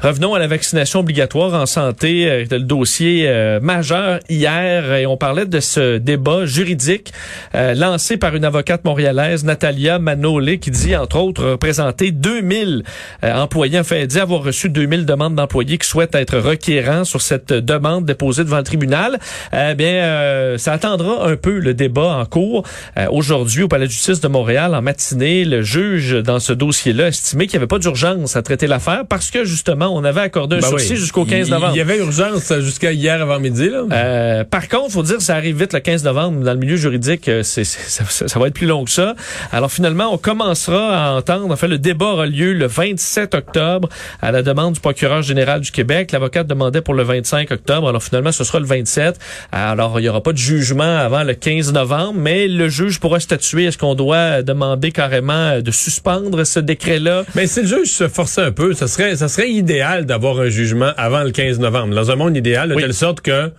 Revenons 0.00 0.32
à 0.34 0.38
la 0.38 0.46
vaccination 0.46 1.00
obligatoire 1.00 1.60
en 1.60 1.66
santé, 1.66 2.30
euh, 2.30 2.44
le 2.48 2.60
dossier 2.60 3.24
euh, 3.26 3.58
majeur 3.58 4.20
hier, 4.28 4.94
et 4.94 5.06
on 5.06 5.16
parlait 5.16 5.44
de 5.44 5.58
ce 5.58 5.98
débat 5.98 6.46
juridique 6.46 7.12
euh, 7.56 7.74
lancé 7.74 8.16
par 8.16 8.36
une 8.36 8.44
avocate 8.44 8.84
montréalaise, 8.84 9.42
Natalia 9.42 9.98
Manolé, 9.98 10.60
qui 10.60 10.70
dit 10.70 10.94
entre 10.94 11.16
autres 11.16 11.44
représenter 11.44 12.12
2000 12.12 12.84
euh, 13.24 13.34
employés, 13.34 13.80
enfin 13.80 13.96
elle 13.96 14.06
dit 14.06 14.20
avoir 14.20 14.44
reçu 14.44 14.70
2000 14.70 15.04
demandes 15.04 15.34
d'employés 15.34 15.78
qui 15.78 15.88
souhaitent 15.88 16.14
être 16.14 16.38
requérants 16.38 17.02
sur 17.02 17.20
cette 17.20 17.52
demande 17.52 18.04
déposée 18.04 18.44
devant 18.44 18.58
le 18.58 18.62
tribunal. 18.62 19.18
Eh 19.52 19.74
bien, 19.74 20.56
ça 20.58 20.74
attendra 20.74 21.26
un 21.26 21.34
peu 21.34 21.58
le 21.58 21.74
débat 21.74 22.18
en 22.18 22.24
cours. 22.24 22.62
Aujourd'hui, 23.10 23.64
au 23.64 23.68
Palais 23.68 23.86
de 23.86 23.90
justice 23.90 24.20
de 24.20 24.28
Montréal, 24.28 24.76
en 24.76 24.82
matinée, 24.82 25.44
le 25.44 25.62
juge 25.62 26.12
dans 26.22 26.38
ce 26.38 26.52
dossier-là 26.52 27.06
a 27.06 27.08
estimé 27.08 27.46
qu'il 27.46 27.58
n'y 27.58 27.62
avait 27.62 27.66
pas 27.66 27.78
d'urgence 27.78 28.36
à 28.36 28.42
traiter 28.42 28.66
l'affaire 28.66 29.04
parce 29.08 29.30
que 29.30 29.44
justement, 29.44 29.87
on 29.90 30.04
avait 30.04 30.20
accordé 30.20 30.56
un 30.56 30.60
Ben 30.60 30.68
sursis 30.68 30.90
oui. 30.92 30.96
jusqu'au 30.96 31.24
15 31.24 31.48
Il- 31.48 31.50
novembre. 31.52 31.72
Il 31.74 31.78
y 31.78 31.80
avait 31.80 31.98
urgence 31.98 32.52
jusqu'à 32.60 32.92
hier 32.92 33.20
avant 33.22 33.38
midi, 33.40 33.68
là. 33.68 33.82
Euh, 33.92 34.44
par 34.44 34.68
contre, 34.68 34.92
faut 34.92 35.02
dire, 35.02 35.20
ça 35.20 35.34
arrive 35.36 35.58
vite 35.60 35.72
le 35.72 35.80
15 35.80 36.04
novembre 36.04 36.40
dans 36.44 36.52
le 36.52 36.58
milieu 36.58 36.76
juridique. 36.76 37.28
euh, 37.28 37.42
ça, 37.42 37.64
ça- 37.64 38.28
ça 38.28 38.38
va 38.38 38.46
être 38.48 38.54
plus 38.54 38.66
long 38.66 38.84
que 38.84 38.90
ça. 38.90 39.14
Alors 39.52 39.70
finalement, 39.70 40.12
on 40.12 40.18
commencera 40.18 40.96
à 41.08 41.12
entendre. 41.16 41.52
En 41.52 41.56
fait, 41.56 41.68
le 41.68 41.78
débat 41.78 42.06
aura 42.06 42.26
lieu 42.26 42.52
le 42.52 42.66
27 42.66 43.34
octobre 43.34 43.88
à 44.22 44.32
la 44.32 44.42
demande 44.42 44.74
du 44.74 44.80
procureur 44.80 45.22
général 45.22 45.60
du 45.60 45.70
Québec. 45.70 46.12
L'avocate 46.12 46.46
demandait 46.46 46.80
pour 46.80 46.94
le 46.94 47.02
25 47.02 47.50
octobre. 47.50 47.88
Alors 47.88 48.02
finalement, 48.02 48.32
ce 48.32 48.44
sera 48.44 48.60
le 48.60 48.66
27. 48.66 49.16
Alors 49.52 49.98
il 50.00 50.04
y 50.04 50.08
aura 50.08 50.22
pas 50.22 50.32
de 50.32 50.38
jugement 50.38 50.98
avant 50.98 51.22
le 51.24 51.34
15 51.34 51.72
novembre, 51.72 52.14
mais 52.16 52.48
le 52.48 52.68
juge 52.68 53.00
pourra 53.00 53.20
statuer. 53.20 53.64
Est-ce 53.64 53.78
qu'on 53.78 53.94
doit 53.94 54.42
demander 54.42 54.92
carrément 54.92 55.60
de 55.60 55.70
suspendre 55.70 56.44
ce 56.44 56.60
décret-là? 56.60 57.24
Mais 57.34 57.46
si 57.46 57.62
le 57.62 57.66
juge 57.68 57.90
se 57.90 58.08
forçait 58.08 58.42
un 58.42 58.52
peu, 58.52 58.74
ça 58.74 58.86
serait, 58.88 59.16
ça 59.16 59.28
serait 59.28 59.50
idéal 59.50 59.77
d'avoir 60.04 60.40
un 60.40 60.48
jugement 60.48 60.92
avant 60.96 61.22
le 61.24 61.30
15 61.30 61.58
novembre. 61.60 61.94
Dans 61.94 62.10
un 62.10 62.16
monde 62.16 62.36
idéal, 62.36 62.68
de 62.70 62.74
Oui. 62.74 62.82
telle 62.82 62.94
sorte 62.94 63.20
que 63.20 63.50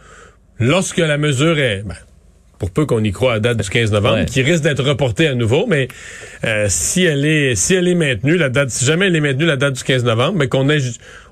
lorsque 0.59 0.97
la 0.97 1.17
mesure 1.17 1.57
est, 1.59 1.83
ben, 1.85 1.95
pour 2.57 2.71
peu 2.71 2.85
qu'on 2.85 3.01
y 3.03 3.11
croit 3.13 3.31
à 3.31 3.35
la 3.35 3.39
date 3.39 3.61
du 3.63 3.69
15 3.69 3.91
novembre, 3.93 4.15
Ouais. 4.19 4.25
qui 4.25 4.41
risque 4.41 4.63
d'être 4.63 4.83
reportée 4.83 5.27
à 5.27 5.33
nouveau, 5.33 5.65
mais 5.67 5.88
euh, 6.43 6.65
si 6.67 7.03
elle 7.05 7.25
est, 7.25 7.55
si 7.55 7.73
elle 7.75 7.88
est 7.88 7.95
maintenue, 7.95 8.35
la 8.38 8.49
date, 8.49 8.69
si 8.69 8.83
jamais 8.85 9.07
elle 9.07 9.15
est 9.15 9.21
maintenue 9.21 9.45
la 9.45 9.55
date 9.55 9.75
du 9.75 9.83
15 9.83 10.03
novembre, 10.03 10.35
mais 10.38 10.47
qu'on 10.49 10.67
ait 10.69 10.79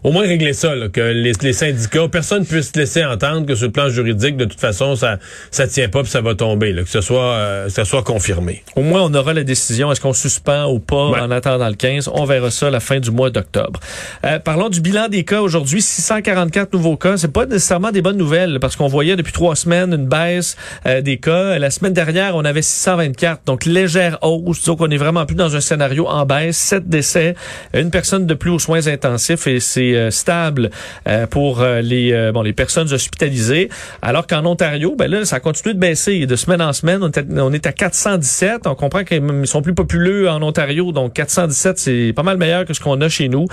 au 0.04 0.12
moins 0.12 0.24
réglé 0.28 0.54
ça, 0.54 0.76
là, 0.76 0.90
que 0.90 1.02
les, 1.02 1.34
les 1.42 1.54
syndicats, 1.54 2.08
personne 2.08 2.46
puisse 2.46 2.76
laisser 2.76 3.04
entendre 3.06 3.46
que 3.46 3.56
sur 3.56 3.66
le 3.68 3.72
plan 3.72 3.90
juridique, 3.90 4.38
de 4.38 4.46
toute 4.46 4.60
façon, 4.60 4.96
ça, 4.96 5.18
ça 5.52 5.68
tient 5.68 5.90
pas 5.90 6.02
puis 6.04 6.12
ça 6.12 6.22
va 6.22 6.36
tomber, 6.36 6.74
là, 6.74 6.84
que 6.84 6.90
ce 6.90 7.02
soit, 7.02 7.34
euh, 7.34 7.66
que 7.66 7.72
ça 7.72 7.86
soit 7.86 8.04
confirmé. 8.04 8.64
Au 8.76 8.82
moins, 8.82 9.02
on 9.04 9.14
aura 9.14 9.34
la 9.34 9.44
décision. 9.44 9.92
Est-ce 9.92 10.02
qu'on 10.02 10.14
suspend 10.14 10.66
ou 10.72 10.80
pas 10.80 11.10
Ouais. 11.10 11.20
en 11.20 11.32
attendant 11.32 11.68
le 11.68 11.76
15? 11.76 12.10
On 12.14 12.26
verra 12.26 12.52
ça 12.52 12.68
à 12.68 12.70
la 12.70 12.80
fin 12.80 13.00
du 13.00 13.12
mois 13.12 13.30
d'octobre. 13.30 13.80
Euh, 14.26 14.40
parlons 14.40 14.70
du 14.70 14.82
bilan 14.82 15.08
des 15.08 15.24
cas 15.24 15.42
aujourd'hui. 15.42 15.82
644 15.82 16.74
nouveaux 16.74 16.98
cas. 16.98 17.18
C'est 17.18 17.32
pas 17.32 17.46
nécessairement 17.46 17.92
des 17.92 18.02
bonnes 18.02 18.18
nouvelles 18.18 18.60
parce 18.60 18.76
qu'on 18.76 18.88
voyait 18.88 19.16
depuis 19.16 19.34
trois 19.34 19.56
semaines 19.56 19.94
une 19.94 20.08
baisse 20.08 20.56
euh, 20.86 21.02
des 21.02 21.18
cas. 21.18 21.58
La 21.60 21.70
semaine 21.70 21.94
dernière, 21.94 22.36
on 22.36 22.46
avait 22.46 22.62
624. 22.62 23.42
Donc, 23.46 23.66
légère 23.66 24.18
hausse. 24.22 24.60
Disons 24.60 24.76
qu'on 24.76 24.90
est 24.90 24.98
vraiment 24.98 25.26
plus 25.26 25.36
dans 25.36 25.56
un 25.56 25.62
scénario 25.62 26.08
en 26.08 26.26
baisse. 26.26 26.58
Sept 26.58 26.88
décès. 26.88 27.36
Une 27.74 27.92
personne 27.92 28.26
de 28.26 28.34
plus 28.34 28.52
aux 28.52 28.60
soins 28.60 28.88
intensifs 28.88 29.48
et 29.48 29.60
c'est 29.60 29.87
euh, 29.96 30.12
stable 30.12 30.70
euh, 31.08 31.28
pour 31.28 31.62
euh, 31.62 31.82
les, 31.82 32.32
bon, 32.34 32.42
les 32.42 32.54
personnes 32.54 32.92
hospitalisées. 32.92 33.70
Alors 34.02 34.28
qu'en 34.28 34.46
Ontario, 34.46 34.96
ben 34.98 35.10
là, 35.10 35.26
ça 35.26 35.40
continue 35.40 35.74
de 35.74 35.80
baisser. 35.80 36.26
De 36.26 36.36
semaine 36.36 36.62
en 36.62 36.74
semaine, 36.74 37.04
on 37.04 37.10
est 37.10 37.18
à, 37.18 37.24
on 37.44 37.54
est 37.54 37.66
à 37.66 37.72
417. 37.72 38.68
On 38.68 38.76
comprend 38.76 39.04
qu'ils 39.04 39.22
sont 39.46 39.62
plus 39.62 39.74
populeux 39.74 40.30
en 40.30 40.42
Ontario, 40.42 40.92
donc 40.92 41.14
417, 41.14 41.78
c'est 41.78 42.14
pas 42.16 42.24
mal 42.24 42.38
meilleur 42.38 42.66
que 42.66 42.74
ce 42.74 42.80
qu'on 42.80 43.00
a 43.02 43.10
chez 43.10 43.30
nous. 43.30 43.46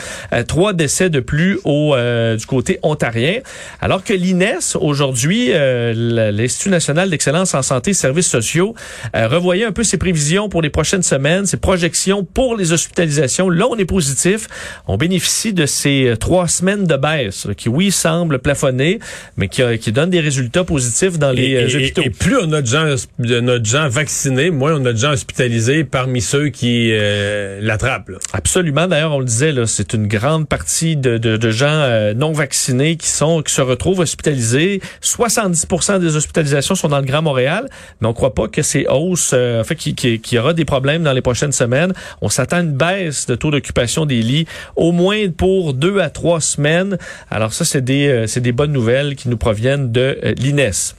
Trois 0.49 0.73
décès 0.73 1.11
de 1.11 1.21
plus 1.21 1.59
au 1.65 1.95
euh, 1.95 2.37
du 2.37 2.47
côté 2.47 2.79
ontarien. 2.83 3.41
Alors 3.81 4.03
que 4.05 4.13
l'INES, 4.13 4.77
aujourd'hui, 4.81 5.49
euh, 5.53 6.31
l'Institut 6.33 6.71
national 6.71 7.11
d'excellence 7.11 7.55
en 7.55 7.63
santé 7.63 7.91
et 7.91 7.95
services 7.95 8.29
sociaux, 8.29 8.75
euh, 9.15 9.29
revoyait 9.29 9.65
un 9.65 9.73
peu 9.73 9.83
ses 9.83 9.99
prévisions 9.99 10.49
pour 10.49 10.63
les 10.63 10.71
prochaines 10.71 11.03
semaines, 11.03 11.47
ses 11.47 11.57
projections 11.57 12.25
pour 12.25 12.57
les 12.57 12.73
hospitalisations. 12.73 13.51
Là, 13.51 13.67
on 13.69 13.77
est 13.77 13.85
positif. 13.85 14.49
On 14.87 14.97
bénéficie 14.97 15.53
de 15.53 15.67
ces 15.67 16.15
trois 16.25 16.49
semaines 16.49 16.87
de 16.87 16.97
baisse, 16.97 17.47
qui 17.55 17.69
oui 17.69 17.91
semble 17.93 18.39
plafonner, 18.39 18.99
mais 19.37 19.49
qui, 19.49 19.93
donne 19.93 20.09
des 20.09 20.21
résultats 20.21 20.65
positifs 20.65 21.19
dans 21.19 21.33
les 21.33 21.51
Et, 21.51 21.57
euh, 21.57 21.69
et- 21.69 21.77
hôpitaux. 21.77 22.03
et 22.03 22.09
plus 22.09 22.39
on 22.39 22.51
a 22.53 22.63
de 22.63 22.67
gens, 22.67 22.95
de 23.19 23.41
notre 23.41 23.67
gens 23.67 23.91
vaccinés, 23.91 24.51
moins 24.51 24.73
on 24.75 24.87
a 24.87 24.95
de 24.95 24.97
gens 24.99 25.11
hospitalisés 25.13 25.85
parmi 25.85 26.23
ceux 26.23 26.49
qui 26.49 26.93
euh, 26.95 27.59
l'attrapent. 27.61 28.09
là. 28.09 28.17
Absolument. 28.33 28.87
D'ailleurs, 28.87 29.13
on 29.13 29.19
le 29.19 29.27
disait, 29.27 29.53
là, 29.53 29.67
c'est 29.67 29.93
une 29.93 30.07
grande 30.07 30.49
partie 30.49 30.97
de, 30.97 31.19
de, 31.19 31.37
de 31.37 31.51
gens 31.51 31.67
euh, 31.69 32.15
non 32.15 32.33
vaccinés 32.33 32.97
qui 32.97 33.09
sont 33.09 33.43
qui 33.43 33.53
se 33.53 33.61
retrouvent 33.61 34.01
hospitalisés. 34.01 34.81
70% 35.03 35.99
des 36.01 36.17
hospitalisations 36.17 36.75
sont 36.75 36.89
dans 36.89 37.01
le 37.01 37.05
Grand 37.07 37.21
Montréal, 37.21 37.69
mais 38.01 38.09
on 38.09 38.15
croit 38.15 38.33
pas 38.35 38.49
que 38.49 38.63
ces 38.63 38.87
hausses, 38.87 39.33
euh, 39.35 39.61
en 39.61 39.65
fait, 39.65 39.77
qu'il 39.77 39.95
qui, 39.95 40.21
qui 40.21 40.37
y 40.37 40.39
aura 40.39 40.55
des 40.55 40.65
problèmes 40.65 41.03
dans 41.03 41.13
les 41.13 41.21
prochaines 41.21 41.53
semaines. 41.53 41.93
On 42.23 42.31
s'attend 42.31 42.57
à 42.57 42.61
une 42.61 42.73
baisse 42.73 43.27
de 43.27 43.35
taux 43.35 43.51
d'occupation 43.51 44.07
des 44.07 44.23
lits, 44.23 44.47
au 44.77 44.91
moins 44.93 45.29
pour 45.29 45.75
deux 45.75 45.99
à 45.99 46.09
trois 46.15 46.41
semaines. 46.41 46.97
Alors 47.31 47.53
ça, 47.53 47.67
c'est 47.67 47.85
des 47.85 48.09
euh, 48.09 48.27
c'est 48.27 48.41
des 48.41 48.53
bonnes 48.53 48.73
nouvelles 48.73 49.15
qui 49.17 49.29
nous 49.29 49.37
proviennent 49.37 49.93
de 49.93 50.19
euh, 50.25 50.33
l'INES. 50.39 50.95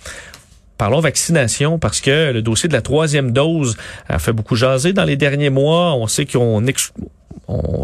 Parlons 0.77 0.99
vaccination 0.99 1.79
parce 1.79 2.01
que 2.01 2.31
le 2.33 2.41
dossier 2.41 2.67
de 2.67 2.73
la 2.73 2.81
troisième 2.81 3.31
dose 3.31 3.77
a 4.09 4.19
fait 4.19 4.33
beaucoup 4.33 4.55
jaser 4.55 4.91
dans 4.93 5.05
les 5.05 5.15
derniers 5.15 5.49
mois. 5.49 5.95
On 5.95 6.05
sait 6.05 6.25
qu'on 6.25 6.65
ex- 6.67 6.91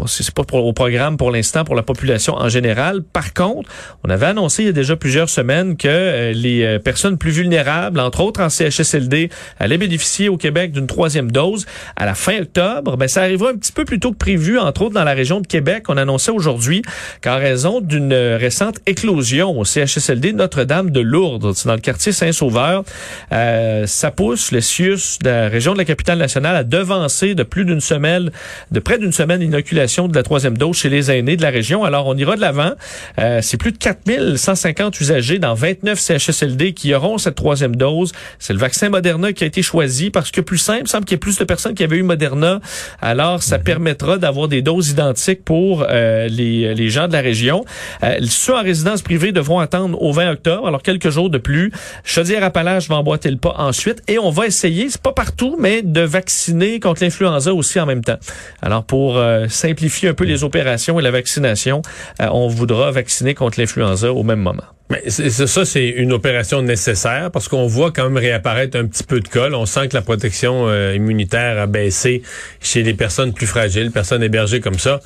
c'est 0.06 0.30
pas 0.32 0.44
pour- 0.44 0.64
au 0.66 0.72
programme 0.72 1.16
pour 1.16 1.30
l'instant 1.30 1.64
pour 1.64 1.74
la 1.74 1.82
population 1.82 2.34
en 2.34 2.48
général. 2.48 3.02
Par 3.02 3.32
contre, 3.34 3.68
on 4.04 4.10
avait 4.10 4.26
annoncé 4.26 4.62
il 4.62 4.66
y 4.66 4.68
a 4.68 4.72
déjà 4.72 4.96
plusieurs 4.96 5.28
semaines 5.28 5.76
que 5.76 5.88
euh, 5.88 6.32
les 6.32 6.62
euh, 6.64 6.78
personnes 6.78 7.18
plus 7.18 7.30
vulnérables, 7.30 8.00
entre 8.00 8.20
autres 8.20 8.40
en 8.42 8.48
CHSLD, 8.48 9.30
allaient 9.58 9.78
bénéficier 9.78 10.28
au 10.28 10.36
Québec 10.36 10.72
d'une 10.72 10.86
troisième 10.86 11.30
dose 11.30 11.66
à 11.96 12.06
la 12.06 12.14
fin 12.14 12.40
octobre. 12.40 12.96
Ben, 12.96 13.08
ça 13.08 13.22
arrivera 13.22 13.50
un 13.50 13.56
petit 13.56 13.72
peu 13.72 13.84
plus 13.84 14.00
tôt 14.00 14.12
que 14.12 14.16
prévu, 14.16 14.58
entre 14.58 14.82
autres 14.82 14.94
dans 14.94 15.04
la 15.04 15.12
région 15.14 15.40
de 15.40 15.46
Québec. 15.46 15.84
On 15.88 15.96
annonçait 15.96 16.32
aujourd'hui 16.32 16.82
qu'en 17.22 17.36
raison 17.38 17.80
d'une 17.80 18.12
euh, 18.12 18.36
récente 18.40 18.76
éclosion 18.86 19.58
au 19.58 19.64
CHSLD 19.64 20.32
Notre-Dame 20.32 20.90
de 20.90 21.00
Lourdes, 21.00 21.52
c'est 21.54 21.68
dans 21.68 21.74
le 21.74 21.80
quartier 21.80 22.12
Saint-Sauveur, 22.12 22.84
euh, 23.32 23.86
ça 23.86 24.10
pousse 24.10 24.52
le 24.52 24.60
CIUS 24.60 25.18
de 25.22 25.28
la 25.30 25.48
région 25.48 25.72
de 25.72 25.78
la 25.78 25.84
capitale 25.84 26.18
nationale 26.18 26.56
à 26.56 26.64
devancer 26.64 27.34
de 27.34 27.42
plus 27.42 27.64
d'une 27.64 27.80
semaine, 27.80 28.30
de 28.70 28.80
près 28.80 28.98
d'une 28.98 29.12
semaine 29.12 29.41
l'inoculation 29.42 30.08
de 30.08 30.14
la 30.14 30.22
troisième 30.22 30.56
dose 30.56 30.76
chez 30.76 30.88
les 30.88 31.10
aînés 31.10 31.36
de 31.36 31.42
la 31.42 31.50
région. 31.50 31.84
Alors, 31.84 32.06
on 32.06 32.16
ira 32.16 32.36
de 32.36 32.40
l'avant. 32.40 32.72
Euh, 33.18 33.40
c'est 33.42 33.56
plus 33.56 33.72
de 33.72 33.78
4150 33.78 35.00
usagers 35.00 35.38
dans 35.38 35.54
29 35.54 35.98
CHSLD 35.98 36.72
qui 36.72 36.94
auront 36.94 37.18
cette 37.18 37.34
troisième 37.34 37.76
dose. 37.76 38.12
C'est 38.38 38.52
le 38.52 38.58
vaccin 38.58 38.88
Moderna 38.88 39.32
qui 39.32 39.44
a 39.44 39.46
été 39.46 39.62
choisi 39.62 40.10
parce 40.10 40.30
que 40.30 40.40
plus 40.40 40.58
simple, 40.58 40.82
il 40.84 40.88
semble 40.88 41.04
qu'il 41.04 41.14
y 41.14 41.16
ait 41.16 41.18
plus 41.18 41.38
de 41.38 41.44
personnes 41.44 41.74
qui 41.74 41.84
avaient 41.84 41.96
eu 41.96 42.02
Moderna. 42.02 42.60
Alors, 43.00 43.42
ça 43.42 43.58
permettra 43.58 44.18
d'avoir 44.18 44.48
des 44.48 44.62
doses 44.62 44.90
identiques 44.90 45.44
pour 45.44 45.84
euh, 45.88 46.28
les, 46.28 46.74
les 46.74 46.88
gens 46.88 47.08
de 47.08 47.12
la 47.12 47.20
région. 47.20 47.64
Euh, 48.02 48.18
ceux 48.22 48.54
en 48.54 48.62
résidence 48.62 49.02
privée 49.02 49.32
devront 49.32 49.58
attendre 49.58 50.00
au 50.00 50.12
20 50.12 50.32
octobre, 50.32 50.66
alors 50.66 50.82
quelques 50.82 51.10
jours 51.10 51.30
de 51.30 51.38
plus. 51.38 51.72
Chaudière-Appalaches 52.04 52.88
va 52.88 52.96
emboîter 52.96 53.30
le 53.30 53.36
pas 53.36 53.54
ensuite 53.58 54.02
et 54.08 54.18
on 54.18 54.30
va 54.30 54.46
essayer, 54.46 54.88
c'est 54.88 55.02
pas 55.02 55.12
partout, 55.12 55.56
mais 55.58 55.82
de 55.82 56.00
vacciner 56.00 56.80
contre 56.80 57.02
l'influenza 57.02 57.52
aussi 57.54 57.80
en 57.80 57.86
même 57.86 58.04
temps. 58.04 58.18
Alors, 58.60 58.84
pour 58.84 59.16
euh, 59.16 59.31
simplifier 59.48 60.08
un 60.10 60.14
peu 60.14 60.24
les 60.24 60.44
opérations 60.44 60.98
et 60.98 61.02
la 61.02 61.10
vaccination, 61.10 61.82
euh, 62.20 62.26
on 62.32 62.48
voudra 62.48 62.90
vacciner 62.90 63.34
contre 63.34 63.58
l'influenza 63.60 64.12
au 64.12 64.22
même 64.22 64.40
moment. 64.40 64.64
Mais 64.90 65.08
ça, 65.08 65.64
c'est 65.64 65.88
une 65.88 66.12
opération 66.12 66.60
nécessaire 66.60 67.30
parce 67.30 67.48
qu'on 67.48 67.66
voit 67.66 67.92
quand 67.92 68.04
même 68.04 68.18
réapparaître 68.18 68.76
un 68.78 68.86
petit 68.86 69.04
peu 69.04 69.20
de 69.20 69.28
cas. 69.28 69.48
là. 69.48 69.58
On 69.58 69.64
sent 69.66 69.88
que 69.88 69.94
la 69.94 70.02
protection 70.02 70.68
euh, 70.68 70.94
immunitaire 70.94 71.58
a 71.58 71.66
baissé 71.66 72.22
chez 72.60 72.82
les 72.82 72.92
personnes 72.94 73.32
plus 73.32 73.46
fragiles, 73.46 73.90
personnes 73.90 74.22
hébergées 74.22 74.60
comme 74.60 74.78
ça. 74.78 75.00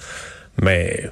Mais 0.60 1.04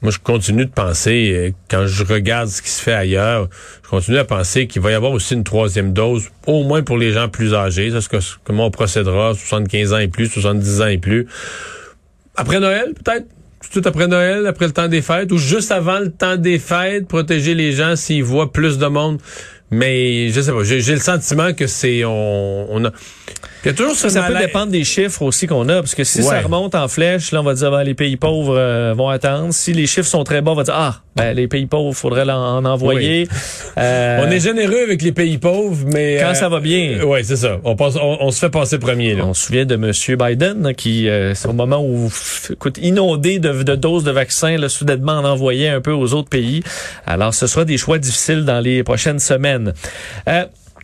moi, 0.00 0.10
je 0.10 0.18
continue 0.18 0.64
de 0.64 0.70
penser, 0.70 1.32
euh, 1.34 1.50
quand 1.70 1.86
je 1.86 2.04
regarde 2.04 2.48
ce 2.48 2.62
qui 2.62 2.70
se 2.70 2.80
fait 2.82 2.94
ailleurs, 2.94 3.48
je 3.84 3.88
continue 3.90 4.18
à 4.18 4.24
penser 4.24 4.66
qu'il 4.66 4.80
va 4.80 4.90
y 4.90 4.94
avoir 4.94 5.12
aussi 5.12 5.34
une 5.34 5.44
troisième 5.44 5.92
dose, 5.92 6.30
au 6.46 6.64
moins 6.64 6.82
pour 6.82 6.96
les 6.96 7.12
gens 7.12 7.28
plus 7.28 7.52
âgés. 7.54 7.92
C'est 8.00 8.08
que- 8.08 8.24
comment 8.42 8.66
on 8.66 8.70
procédera, 8.70 9.34
75 9.34 9.92
ans 9.92 9.98
et 9.98 10.08
plus, 10.08 10.28
70 10.28 10.80
ans 10.80 10.86
et 10.86 10.98
plus. 10.98 11.26
Après 12.36 12.60
Noël, 12.60 12.92
peut-être? 12.94 13.26
Tout 13.72 13.82
après 13.84 14.08
Noël, 14.08 14.46
après 14.46 14.66
le 14.66 14.72
temps 14.72 14.88
des 14.88 15.02
fêtes, 15.02 15.30
ou 15.32 15.38
juste 15.38 15.70
avant 15.70 16.00
le 16.00 16.10
temps 16.10 16.36
des 16.36 16.58
fêtes, 16.58 17.06
protéger 17.06 17.54
les 17.54 17.72
gens 17.72 17.94
s'ils 17.96 18.24
voient 18.24 18.52
plus 18.52 18.76
de 18.78 18.86
monde. 18.86 19.18
Mais 19.70 20.28
je 20.28 20.40
sais 20.42 20.52
pas, 20.52 20.62
j'ai 20.64 20.92
le 20.92 21.00
sentiment 21.00 21.54
que 21.54 21.66
c'est 21.66 22.04
on, 22.04 22.66
on 22.70 22.84
a 22.84 22.90
qu'il 23.62 23.66
y 23.66 23.68
a 23.70 23.72
toujours 23.74 23.94
ce 23.94 24.08
Ça 24.10 24.22
peut 24.24 24.36
dépendre 24.36 24.70
des 24.72 24.84
chiffres 24.84 25.22
aussi 25.22 25.46
qu'on 25.46 25.66
a, 25.68 25.76
parce 25.76 25.94
que 25.94 26.04
si 26.04 26.18
Ouais. 26.18 26.24
ça 26.26 26.40
remonte 26.40 26.74
en 26.74 26.88
flèche, 26.88 27.30
là, 27.32 27.40
on 27.40 27.44
va 27.44 27.54
dire, 27.54 27.70
ben, 27.70 27.82
les 27.84 27.94
pays 27.94 28.16
pauvres 28.16 28.56
euh, 28.58 28.92
vont 28.94 29.08
attendre. 29.08 29.54
Si 29.54 29.72
les 29.72 29.86
chiffres 29.86 30.08
sont 30.08 30.24
très 30.24 30.42
bas, 30.42 30.50
on 30.50 30.56
va 30.56 30.64
dire, 30.64 30.74
ah, 30.76 31.00
ben, 31.16 31.34
les 31.34 31.46
pays 31.48 31.66
pauvres, 31.66 31.92
faudrait 31.94 32.24
l'en- 32.24 32.56
en 32.56 32.64
envoyer. 32.64 33.28
Euh, 33.78 34.24
On 34.26 34.30
est 34.30 34.40
généreux 34.40 34.82
avec 34.84 35.02
les 35.02 35.12
pays 35.12 35.38
pauvres, 35.38 35.84
mais 35.86 36.18
Quand 36.20 36.30
euh, 36.30 36.34
ça 36.34 36.48
va 36.48 36.60
bien. 36.60 37.02
ouais, 37.04 37.22
c'est 37.22 37.36
ça. 37.36 37.58
On, 37.64 37.76
pense, 37.76 37.96
on, 37.96 38.18
on 38.20 38.30
se 38.30 38.38
fait 38.38 38.50
passer 38.50 38.78
premier 38.78 39.14
là. 39.14 39.24
On 39.26 39.34
se 39.34 39.46
souvient 39.46 39.64
de 39.66 39.74
M. 39.74 39.92
Biden, 40.18 40.74
qui, 40.74 41.08
euh, 41.08 41.34
c'est 41.34 41.48
au 41.48 41.52
moment 41.52 41.84
où, 41.84 42.10
écoute, 42.50 42.78
inondé 42.80 43.38
de, 43.38 43.62
de 43.62 43.74
doses 43.74 44.04
de 44.04 44.10
vaccins, 44.10 44.56
là, 44.56 44.68
soudainement 44.68 45.12
en 45.12 45.24
envoyait 45.24 45.68
un 45.68 45.80
peu 45.80 45.92
aux 45.92 46.14
autres 46.14 46.30
pays. 46.30 46.62
Alors, 47.06 47.34
ce 47.34 47.46
sera 47.46 47.64
des 47.64 47.76
choix 47.78 47.98
difficiles 47.98 48.44
dans 48.44 48.60
les 48.60 48.82
prochaines 48.82 49.18
semaines. 49.18 49.74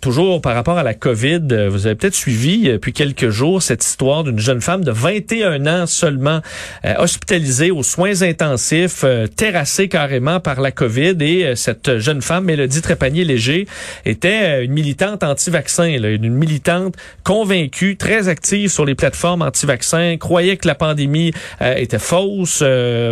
Toujours 0.00 0.40
par 0.40 0.54
rapport 0.54 0.78
à 0.78 0.84
la 0.84 0.94
COVID, 0.94 1.40
euh, 1.50 1.68
vous 1.68 1.86
avez 1.86 1.96
peut-être 1.96 2.14
suivi 2.14 2.68
euh, 2.68 2.74
depuis 2.74 2.92
quelques 2.92 3.30
jours 3.30 3.62
cette 3.62 3.84
histoire 3.84 4.22
d'une 4.22 4.38
jeune 4.38 4.60
femme 4.60 4.84
de 4.84 4.92
21 4.92 5.66
ans 5.66 5.86
seulement 5.86 6.40
euh, 6.84 6.94
hospitalisée 6.98 7.72
aux 7.72 7.82
soins 7.82 8.22
intensifs, 8.22 9.02
euh, 9.02 9.26
terrassée 9.26 9.88
carrément 9.88 10.38
par 10.38 10.60
la 10.60 10.70
COVID. 10.70 11.16
Et 11.20 11.44
euh, 11.44 11.54
cette 11.56 11.98
jeune 11.98 12.22
femme, 12.22 12.44
Mélodie 12.44 12.80
Trépanier-Léger, 12.80 13.66
était 14.04 14.60
euh, 14.60 14.64
une 14.64 14.72
militante 14.72 15.24
anti-vaccin, 15.24 15.86
une 15.86 16.32
militante 16.32 16.94
convaincue, 17.24 17.96
très 17.96 18.28
active 18.28 18.70
sur 18.70 18.84
les 18.84 18.94
plateformes 18.94 19.42
anti-vaccins, 19.42 20.16
croyait 20.18 20.56
que 20.56 20.68
la 20.68 20.74
pandémie 20.74 21.32
était 21.60 21.98
fausse, 21.98 22.62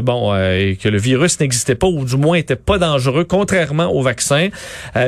bon, 0.02 0.34
et 0.36 0.78
que 0.80 0.88
le 0.88 0.98
virus 0.98 1.38
n'existait 1.40 1.74
pas 1.74 1.86
ou 1.86 2.04
du 2.04 2.16
moins 2.16 2.36
était 2.36 2.56
pas 2.56 2.78
dangereux, 2.78 3.24
contrairement 3.24 3.92
au 3.92 4.02
vaccin. 4.02 4.48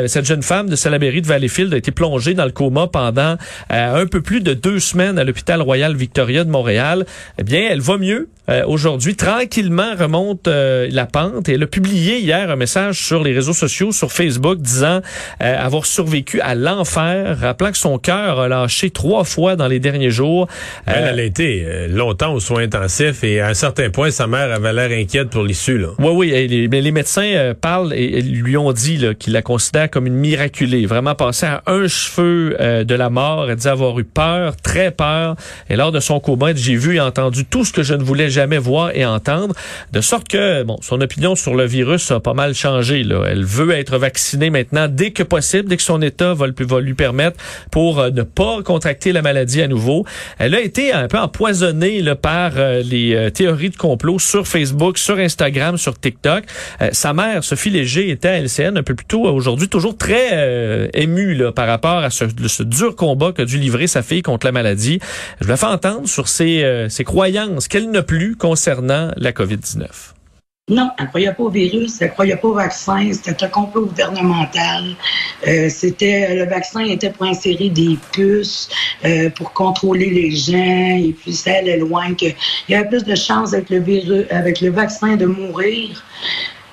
Cette 0.06 0.24
jeune 0.24 0.42
femme 0.42 0.68
de 0.68 0.76
Salaberry 0.76 1.22
de 1.22 1.26
Valleyfield 1.26 1.67
a 1.74 1.76
été 1.76 1.90
plongée 1.90 2.34
dans 2.34 2.44
le 2.44 2.52
coma 2.52 2.86
pendant 2.86 3.36
euh, 3.72 4.02
un 4.02 4.06
peu 4.06 4.20
plus 4.20 4.40
de 4.40 4.54
deux 4.54 4.80
semaines 4.80 5.18
à 5.18 5.24
l'hôpital 5.24 5.62
Royal 5.62 5.94
Victoria 5.96 6.44
de 6.44 6.50
Montréal. 6.50 7.06
Eh 7.38 7.42
bien, 7.44 7.68
elle 7.70 7.80
va 7.80 7.98
mieux. 7.98 8.28
Euh, 8.48 8.62
Aujourd'hui, 8.66 9.14
tranquillement 9.14 9.94
remonte 9.98 10.48
euh, 10.48 10.88
la 10.90 11.04
pente 11.06 11.48
et 11.48 11.54
elle 11.54 11.62
a 11.62 11.66
publié 11.66 12.18
hier 12.18 12.50
un 12.50 12.56
message 12.56 13.00
sur 13.04 13.22
les 13.22 13.32
réseaux 13.34 13.52
sociaux, 13.52 13.92
sur 13.92 14.10
Facebook, 14.10 14.58
disant 14.58 15.00
euh, 15.42 15.56
avoir 15.58 15.84
survécu 15.84 16.40
à 16.40 16.54
l'enfer, 16.54 17.38
rappelant 17.40 17.70
que 17.72 17.76
son 17.78 17.98
cœur 17.98 18.40
a 18.40 18.48
lâché 18.48 18.90
trois 18.90 19.24
fois 19.24 19.54
dans 19.56 19.68
les 19.68 19.80
derniers 19.80 20.10
jours. 20.10 20.48
Elle, 20.86 20.94
Euh, 20.94 21.08
elle 21.12 21.20
a 21.20 21.24
été 21.24 21.64
euh, 21.66 21.88
longtemps 21.88 22.32
aux 22.32 22.40
soins 22.40 22.62
intensifs 22.62 23.22
et 23.22 23.40
à 23.40 23.48
un 23.48 23.54
certain 23.54 23.90
point, 23.90 24.10
sa 24.10 24.26
mère 24.26 24.50
avait 24.50 24.72
l'air 24.72 24.90
inquiète 24.98 25.28
pour 25.28 25.42
l'issue. 25.42 25.84
Oui, 25.98 26.10
oui, 26.14 26.30
et 26.30 26.48
les, 26.48 26.68
mais 26.68 26.80
les 26.80 26.92
médecins 26.92 27.22
euh, 27.34 27.52
parlent 27.54 27.92
et, 27.92 28.04
et 28.04 28.22
lui 28.22 28.56
ont 28.56 28.72
dit 28.72 29.04
qu'ils 29.18 29.34
la 29.34 29.42
considèrent 29.42 29.90
comme 29.90 30.06
une 30.06 30.14
miraculée, 30.14 30.86
vraiment 30.86 31.14
passée 31.14 31.46
à 31.46 31.62
un 31.66 31.86
cheveu 31.86 32.56
euh, 32.58 32.84
de 32.84 32.94
la 32.94 33.10
mort. 33.10 33.50
Elle 33.50 33.56
dit 33.56 33.68
avoir 33.68 33.98
eu 33.98 34.04
peur, 34.04 34.56
très 34.56 34.90
peur. 34.90 35.36
Et 35.68 35.76
lors 35.76 35.92
de 35.92 36.00
son 36.00 36.22
elle 36.46 36.54
dit, 36.54 36.62
j'ai 36.62 36.76
vu 36.76 36.96
et 36.96 37.00
entendu 37.00 37.44
tout 37.44 37.66
ce 37.66 37.72
que 37.74 37.82
je 37.82 37.92
ne 37.92 38.02
voulais 38.02 38.30
jamais 38.30 38.37
voir 38.58 38.94
et 38.94 39.04
entendre, 39.04 39.54
de 39.92 40.00
sorte 40.00 40.28
que 40.28 40.62
bon, 40.62 40.78
son 40.80 41.00
opinion 41.00 41.34
sur 41.34 41.54
le 41.54 41.64
virus 41.64 42.10
a 42.10 42.20
pas 42.20 42.34
mal 42.34 42.54
changé. 42.54 43.02
Là. 43.02 43.24
Elle 43.28 43.44
veut 43.44 43.70
être 43.72 43.98
vaccinée 43.98 44.50
maintenant 44.50 44.88
dès 44.88 45.10
que 45.10 45.22
possible, 45.22 45.68
dès 45.68 45.76
que 45.76 45.82
son 45.82 46.00
état 46.02 46.34
va, 46.34 46.46
lui 46.46 46.94
permettre 46.94 47.36
pour 47.70 47.98
euh, 47.98 48.10
ne 48.10 48.22
pas 48.22 48.62
contracter 48.62 49.12
la 49.12 49.22
maladie 49.22 49.62
à 49.62 49.68
nouveau. 49.68 50.04
Elle 50.38 50.54
a 50.54 50.60
été 50.60 50.92
un 50.92 51.08
peu 51.08 51.18
empoisonnée 51.18 52.00
là, 52.02 52.14
par 52.14 52.52
euh, 52.56 52.82
les 52.82 53.14
euh, 53.14 53.30
théories 53.30 53.70
de 53.70 53.76
complot 53.76 54.18
sur 54.18 54.46
Facebook, 54.46 54.98
sur 54.98 55.18
Instagram, 55.18 55.76
sur 55.76 55.98
TikTok. 55.98 56.44
Sa 56.92 57.12
mère, 57.12 57.44
Sophie 57.44 57.70
Léger, 57.70 58.10
était 58.10 58.28
à 58.28 58.38
LCN 58.40 58.76
un 58.76 58.82
peu 58.82 58.94
plus 58.94 59.06
tôt 59.06 59.24
aujourd'hui, 59.24 59.68
toujours 59.68 59.96
très 59.96 60.88
émue 60.94 61.34
là, 61.34 61.52
par 61.52 61.66
rapport 61.66 61.98
à 61.98 62.10
ce, 62.10 62.24
dur 62.62 62.96
combat 62.96 63.32
qu'a 63.32 63.44
dû 63.44 63.58
livrer 63.58 63.86
sa 63.86 64.02
fille 64.02 64.22
contre 64.22 64.46
la 64.46 64.52
maladie. 64.52 65.00
Je 65.40 65.48
la 65.48 65.56
fais 65.56 65.66
entendre 65.66 66.08
sur 66.08 66.28
ses, 66.28 66.86
ses 66.88 67.04
croyances 67.04 67.68
qu'elle 67.68 67.90
n'a 67.90 68.02
plus 68.02 68.27
concernant 68.36 69.10
la 69.16 69.32
COVID-19? 69.32 70.14
Non, 70.70 70.90
elle 70.98 71.04
ne 71.04 71.08
croyait 71.08 71.32
pas 71.32 71.42
au 71.44 71.48
virus, 71.48 71.96
elle 72.00 72.08
ne 72.08 72.12
croyait 72.12 72.36
pas 72.36 72.48
au 72.48 72.52
vaccin, 72.52 73.10
c'était 73.12 73.42
un 73.42 73.48
complot 73.48 73.86
gouvernemental. 73.86 74.84
Euh, 75.46 75.70
c'était 75.70 76.34
le 76.34 76.44
vaccin 76.44 76.84
était 76.84 77.10
pour 77.10 77.24
insérer 77.24 77.70
des 77.70 77.98
puces 78.12 78.68
euh, 79.04 79.30
pour 79.30 79.54
contrôler 79.54 80.10
les 80.10 80.30
gens 80.30 80.98
et 80.98 81.14
puis 81.18 81.32
ça 81.32 81.52
allait 81.54 81.78
loin 81.78 82.12
que 82.14 82.26
il 82.26 82.72
y 82.72 82.74
avait 82.74 82.88
plus 82.88 83.04
de 83.04 83.14
chances 83.14 83.54
avec 83.54 83.70
le 83.70 83.78
virus 83.78 84.26
avec 84.30 84.60
le 84.60 84.70
vaccin 84.70 85.16
de 85.16 85.24
mourir 85.24 86.04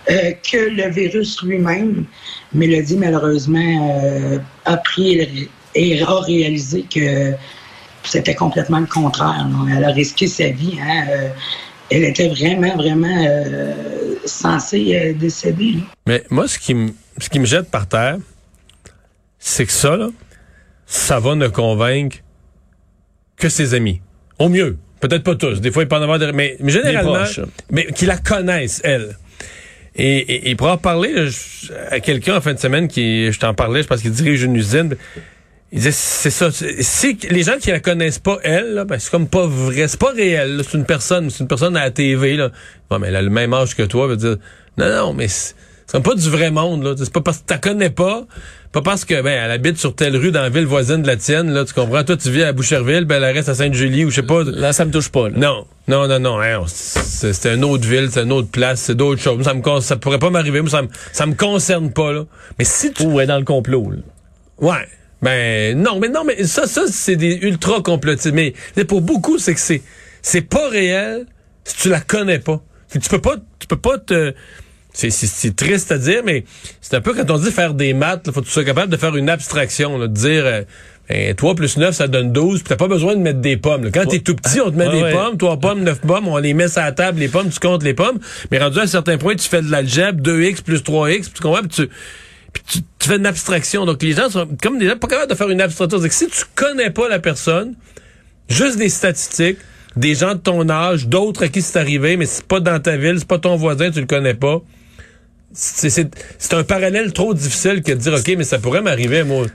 euh, 0.10 0.32
que 0.52 0.58
le 0.58 0.90
virus 0.90 1.42
lui-même. 1.42 2.06
Mélodie 2.54 2.98
malheureusement 2.98 4.42
a 4.66 4.78
pris 4.78 5.50
et 5.74 6.02
a 6.02 6.20
réalisé 6.20 6.86
que 6.94 7.34
c'était 8.08 8.36
complètement 8.36 8.80
le 8.80 8.86
contraire. 8.86 9.48
non? 9.50 9.68
Elle 9.68 9.84
a 9.84 9.92
risqué 9.92 10.28
sa 10.28 10.50
vie. 10.50 10.78
Hein, 10.82 11.06
euh, 11.10 11.30
elle 11.90 12.04
était 12.04 12.30
vraiment, 12.30 12.76
vraiment 12.76 13.26
euh, 13.28 13.74
censé 14.26 14.96
euh, 14.96 15.14
décéder. 15.14 15.74
là. 15.74 15.82
Mais 16.08 16.24
moi, 16.30 16.48
ce 16.48 16.58
qui 16.58 16.74
me 16.74 16.92
ce 17.18 17.30
qui 17.30 17.40
me 17.40 17.46
jette 17.46 17.70
par 17.70 17.88
terre, 17.88 18.18
c'est 19.40 19.66
que 19.66 19.72
ça, 19.72 19.96
là, 19.96 20.10
ça 20.86 21.20
va 21.20 21.36
ne 21.36 21.48
convaincre 21.48 22.18
que 23.38 23.50
ses 23.50 23.74
amis. 23.74 24.02
Au 24.40 24.50
mieux. 24.50 24.78
Peut-être 25.00 25.24
pas 25.24 25.36
tous. 25.36 25.62
Des 25.62 25.72
fois, 25.72 25.84
il 25.84 25.88
peut 25.88 25.96
en 25.96 26.02
avoir 26.02 26.20
des... 26.20 26.32
Mais, 26.32 26.58
mais 26.60 26.72
généralement, 26.72 27.24
mais 27.70 27.86
qui 27.88 28.06
la 28.06 28.18
connaissent, 28.18 28.82
elle. 28.84 29.18
Et, 29.96 30.18
et, 30.18 30.50
et 30.50 30.56
pour 30.56 30.68
en 30.68 30.78
parler 30.78 31.14
là, 31.14 31.30
à 31.90 32.00
quelqu'un 32.00 32.38
en 32.38 32.42
fin 32.42 32.54
de 32.54 32.60
semaine, 32.60 32.88
qui, 32.88 33.32
je 33.32 33.40
t'en 33.40 33.54
parlais, 33.54 33.82
je 33.84 33.88
pense 33.88 34.02
qu'il 34.02 34.12
dirige 34.12 34.44
une 34.44 34.56
usine, 34.56 34.96
il 35.76 35.80
disait, 35.80 35.92
c'est 35.92 36.30
ça. 36.30 36.50
Si 36.52 37.18
les 37.30 37.44
gens 37.44 37.58
qui 37.60 37.70
la 37.70 37.80
connaissent 37.82 38.20
pas, 38.20 38.38
elle, 38.44 38.86
ben, 38.88 38.98
c'est 38.98 39.12
comme 39.12 39.28
pas 39.28 39.46
vrai, 39.46 39.88
c'est 39.90 40.00
pas 40.00 40.12
réel. 40.12 40.62
C'est 40.68 40.78
une 40.78 40.86
personne, 40.86 41.30
c'est 41.30 41.42
une 41.42 41.48
personne 41.50 41.76
à 41.76 41.84
la 41.84 41.92
TV. 41.92 42.38
Là. 42.38 42.50
Bon, 42.90 42.98
mais 42.98 43.10
elle 43.10 43.16
a 43.18 43.22
le 43.22 43.30
même 43.30 43.54
âge 43.54 43.76
que 43.76 43.84
toi, 43.84 44.08
veut 44.08 44.16
dire. 44.18 44.38
Non, 44.78 44.90
non, 44.90 45.14
mais 45.14 45.28
c'est 45.28 45.54
comme 45.92 46.02
pas 46.04 46.16
du 46.16 46.30
vrai 46.30 46.50
monde. 46.50 46.84
là. 46.84 46.94
C'est 46.98 47.12
pas 47.12 47.20
parce 47.22 47.40
que 47.40 47.44
tu 47.48 47.54
la 47.54 47.60
connais 47.60 47.90
pas, 47.90 48.26
pas 48.72 48.82
parce 48.82 49.04
que 49.06 49.22
ben 49.22 49.38
elle 49.44 49.52
habite 49.52 49.78
sur 49.78 49.94
telle 49.96 50.16
rue 50.18 50.32
dans 50.32 50.42
la 50.42 50.50
ville 50.50 50.66
voisine 50.66 51.02
de 51.02 51.08
la 51.08 51.18
tienne. 51.18 51.52
Là, 51.52 51.66
tu 51.66 51.74
comprends? 51.74 52.04
Toi, 52.06 52.16
tu 52.18 52.32
vis 52.32 52.44
à 52.44 52.54
Boucherville, 52.54 53.04
ben 53.06 53.22
elle 53.22 53.36
reste 53.36 53.50
à 53.50 53.56
Sainte-Julie 53.56 54.06
ou 54.06 54.10
je 54.12 54.16
sais 54.16 54.24
pas. 54.24 54.44
Là, 54.46 54.72
ça 54.74 54.86
me 54.86 54.92
touche 54.92 55.10
pas. 55.10 55.28
là. 55.30 55.36
Non, 55.38 55.66
non, 55.90 56.08
non, 56.08 56.20
non. 56.20 56.40
hein, 56.42 56.64
c'est 56.68 57.34
c'est 57.34 57.54
une 57.54 57.66
autre 57.66 57.86
ville, 57.86 58.08
c'est 58.12 58.24
une 58.24 58.32
autre 58.32 58.50
place, 58.50 58.80
c'est 58.80 58.96
d'autres 58.96 59.22
choses. 59.22 59.44
Ça 59.44 59.54
me 59.54 59.62
ça 59.82 59.98
pourrait 59.98 60.20
pas 60.20 60.30
m'arriver, 60.30 60.62
moi 60.62 60.70
ça 60.70 60.82
me 60.84 60.88
ça 61.12 61.26
me 61.26 61.34
concerne 61.36 61.92
pas 61.92 62.14
là. 62.14 62.24
Mais 62.58 62.66
si 62.66 62.94
tu 62.94 63.04
Ou 63.04 63.20
est 63.20 63.28
dans 63.28 63.38
le 63.40 63.44
complot. 63.46 63.92
là. 63.92 63.98
Ouais. 64.60 64.88
Ben 65.22 65.78
non, 65.82 66.00
mais 66.00 66.10
non, 66.10 66.24
mais 66.24 66.44
ça, 66.44 66.68
ça 66.68 66.84
c'est 66.88 67.16
des 67.16 67.36
ultra 67.42 67.82
complotistes. 67.82 68.34
Mais 68.34 68.54
mais 68.78 68.86
pour 68.86 69.02
beaucoup, 69.02 69.38
c'est 69.38 69.54
que 69.54 69.60
c'est 69.60 69.82
c'est 70.22 70.42
pas 70.42 70.70
réel 70.70 71.26
si 71.64 71.76
tu 71.78 71.90
la 71.90 72.00
connais 72.00 72.40
pas. 72.40 72.62
Tu 72.92 73.10
peux 73.10 73.22
pas, 73.22 73.36
tu 73.60 73.68
peux 73.68 73.78
pas 73.78 73.98
te. 73.98 74.34
C'est, 74.94 75.10
c'est, 75.10 75.28
c'est 75.28 75.54
triste 75.54 75.92
à 75.92 75.98
dire, 75.98 76.22
mais 76.24 76.46
c'est 76.80 76.96
un 76.96 77.02
peu 77.02 77.14
quand 77.14 77.30
on 77.30 77.38
dit 77.38 77.52
faire 77.52 77.74
des 77.74 77.94
maths, 77.94 78.24
il 78.28 78.32
faut 78.32 78.40
que 78.40 78.46
tu 78.46 78.52
sois 78.52 78.64
capable 78.64 78.90
de 78.90 78.96
faire 78.96 79.14
une 79.18 79.30
abstraction, 79.30 79.98
là, 79.98 80.08
de 80.08 80.14
dire 80.14 80.46
euh, 80.46 80.62
ben, 81.10 81.36
3 81.36 81.54
plus 81.56 81.76
9, 81.76 81.94
ça 81.94 82.08
donne 82.08 82.32
12, 82.32 82.60
puis 82.60 82.70
t'as 82.70 82.78
pas 82.78 82.88
besoin 82.88 83.16
de 83.16 83.20
mettre 83.20 83.40
des 83.40 83.58
pommes. 83.58 83.84
là. 83.84 83.92
Quand 83.92 84.06
t'es 84.06 84.20
tout 84.20 84.36
petit, 84.36 84.62
on 84.62 84.72
te 84.72 84.78
met 84.78 84.90
des 84.90 85.02
ouais. 85.02 85.12
pommes, 85.12 85.38
3 85.38 85.60
pommes, 85.60 85.84
9 85.84 86.00
pommes, 86.00 86.30
on 86.30 86.38
les 86.38 86.54
met 86.54 86.70
sur 86.70 86.82
la 86.82 86.94
table, 86.94 87.20
les 87.20 87.28
pommes, 87.28 87.50
tu 87.50 87.60
comptes 87.60 87.84
les 87.84 87.94
pommes, 87.94 88.20
mais 88.52 88.58
rendu 88.58 88.80
à 88.80 88.84
un 88.84 88.88
certain 88.88 89.18
point, 89.18 89.36
tu 89.36 89.50
fais 89.50 89.62
de 89.62 89.70
l'algèbre, 89.70 90.22
2x 90.22 90.62
plus 90.62 90.80
3x, 90.80 91.24
puis 91.24 91.32
tu 91.36 91.42
comprends, 91.42 91.62
puis 91.62 91.70
tu, 91.70 91.90
puis 92.56 92.64
tu, 92.68 92.80
tu 93.00 93.08
fais 93.10 93.18
une 93.18 93.26
abstraction. 93.28 93.86
Donc 93.86 94.02
les 94.02 94.14
gens 94.14 94.30
sont 94.30 94.48
comme 94.64 94.80
des 94.80 94.88
gens 94.88 94.98
pas 94.98 95.08
capables 95.08 95.30
de 95.30 95.36
faire 95.36 95.50
une 95.50 95.62
abstraction. 95.62 96.00
C'est 96.02 96.10
que 96.10 96.16
si 96.16 96.28
tu 96.28 96.44
connais 96.56 96.90
pas 96.90 97.08
la 97.08 97.20
personne, 97.20 97.76
juste 98.50 98.78
des 98.78 98.90
statistiques, 98.90 99.58
des 99.96 100.16
gens 100.16 100.34
de 100.34 100.40
ton 100.40 100.68
âge, 100.70 101.08
d'autres 101.08 101.44
à 101.46 101.48
qui 101.48 101.62
c'est 101.62 101.78
arrivé, 101.80 102.18
mais 102.18 102.26
c'est 102.26 102.46
pas 102.46 102.60
dans 102.60 102.80
ta 102.80 102.98
ville, 102.98 103.16
c'est 103.20 103.28
pas 103.28 103.40
ton 103.40 103.56
voisin, 103.56 103.92
tu 103.92 104.00
le 104.00 104.08
connais 104.08 104.34
pas. 104.34 104.62
C'est, 105.54 105.90
c'est, 105.90 106.10
c'est 106.38 106.54
un 106.54 106.64
parallèle 106.64 107.14
trop 107.14 107.34
difficile 107.34 107.82
que 107.82 107.92
de 107.92 107.98
dire 107.98 108.14
OK, 108.14 108.34
mais 108.38 108.44
ça 108.44 108.60
pourrait 108.60 108.82
m'arriver, 108.82 109.24
moi. 109.24 109.46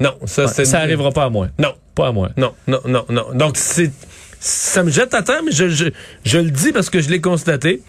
Non, 0.00 0.14
ça, 0.24 0.48
c'est 0.48 0.64
Ça 0.64 0.80
arrivera 0.80 1.10
pas 1.10 1.24
à 1.24 1.30
moi. 1.30 1.48
Non, 1.58 1.74
Pas 1.94 2.08
à 2.08 2.12
moi. 2.12 2.30
non, 2.36 2.54
non, 2.66 2.80
non, 2.86 3.04
non. 3.10 3.26
Donc, 3.34 3.56
c'est, 3.56 3.90
ça 4.40 4.82
me 4.82 4.90
jette 4.90 5.12
à 5.14 5.22
terre, 5.22 5.42
mais 5.44 5.52
je, 5.52 5.68
je, 5.68 5.84
je 6.24 6.38
le 6.38 6.50
dis 6.50 6.72
parce 6.72 6.88
que 6.90 7.00
je 7.00 7.10
l'ai 7.10 7.20
constaté. 7.20 7.82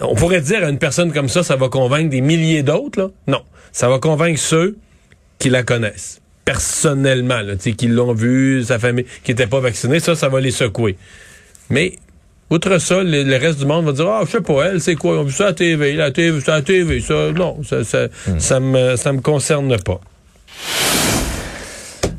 On 0.00 0.14
pourrait 0.14 0.42
dire 0.42 0.62
à 0.64 0.68
une 0.68 0.78
personne 0.78 1.12
comme 1.12 1.28
ça, 1.28 1.42
ça 1.42 1.56
va 1.56 1.68
convaincre 1.68 2.10
des 2.10 2.20
milliers 2.20 2.62
d'autres, 2.62 3.00
là. 3.00 3.08
Non. 3.26 3.42
Ça 3.72 3.88
va 3.88 3.98
convaincre 3.98 4.40
ceux 4.40 4.76
qui 5.38 5.50
la 5.50 5.62
connaissent. 5.62 6.20
Personnellement, 6.44 7.40
là, 7.40 7.56
qui 7.56 7.88
l'ont 7.88 8.14
vu, 8.14 8.64
sa 8.64 8.78
famille, 8.78 9.04
qui 9.22 9.32
n'était 9.32 9.46
pas 9.46 9.60
vaccinée, 9.60 10.00
ça, 10.00 10.14
ça 10.14 10.28
va 10.28 10.40
les 10.40 10.50
secouer. 10.50 10.96
Mais, 11.68 11.96
outre 12.50 12.78
ça, 12.78 13.02
le, 13.02 13.22
le 13.22 13.36
reste 13.36 13.58
du 13.58 13.66
monde 13.66 13.84
va 13.84 13.92
dire, 13.92 14.08
ah, 14.08 14.22
je 14.24 14.30
sais 14.30 14.40
pas, 14.40 14.64
elle, 14.66 14.80
c'est 14.80 14.94
quoi? 14.94 15.14
Ils 15.14 15.18
ont 15.18 15.24
vu 15.24 15.32
ça 15.32 15.44
à 15.44 15.46
la 15.48 15.52
TV, 15.52 15.92
la 15.92 16.10
TV, 16.10 16.40
ça 16.40 16.54
à 16.54 16.56
la 16.56 16.62
TV, 16.62 17.00
ça, 17.00 17.32
non, 17.32 17.62
ça, 17.62 17.84
ça, 17.84 18.08
ça 18.38 18.60
me, 18.60 18.96
ça 18.96 19.12
me 19.12 19.20
concerne 19.20 19.76
pas. 19.82 20.00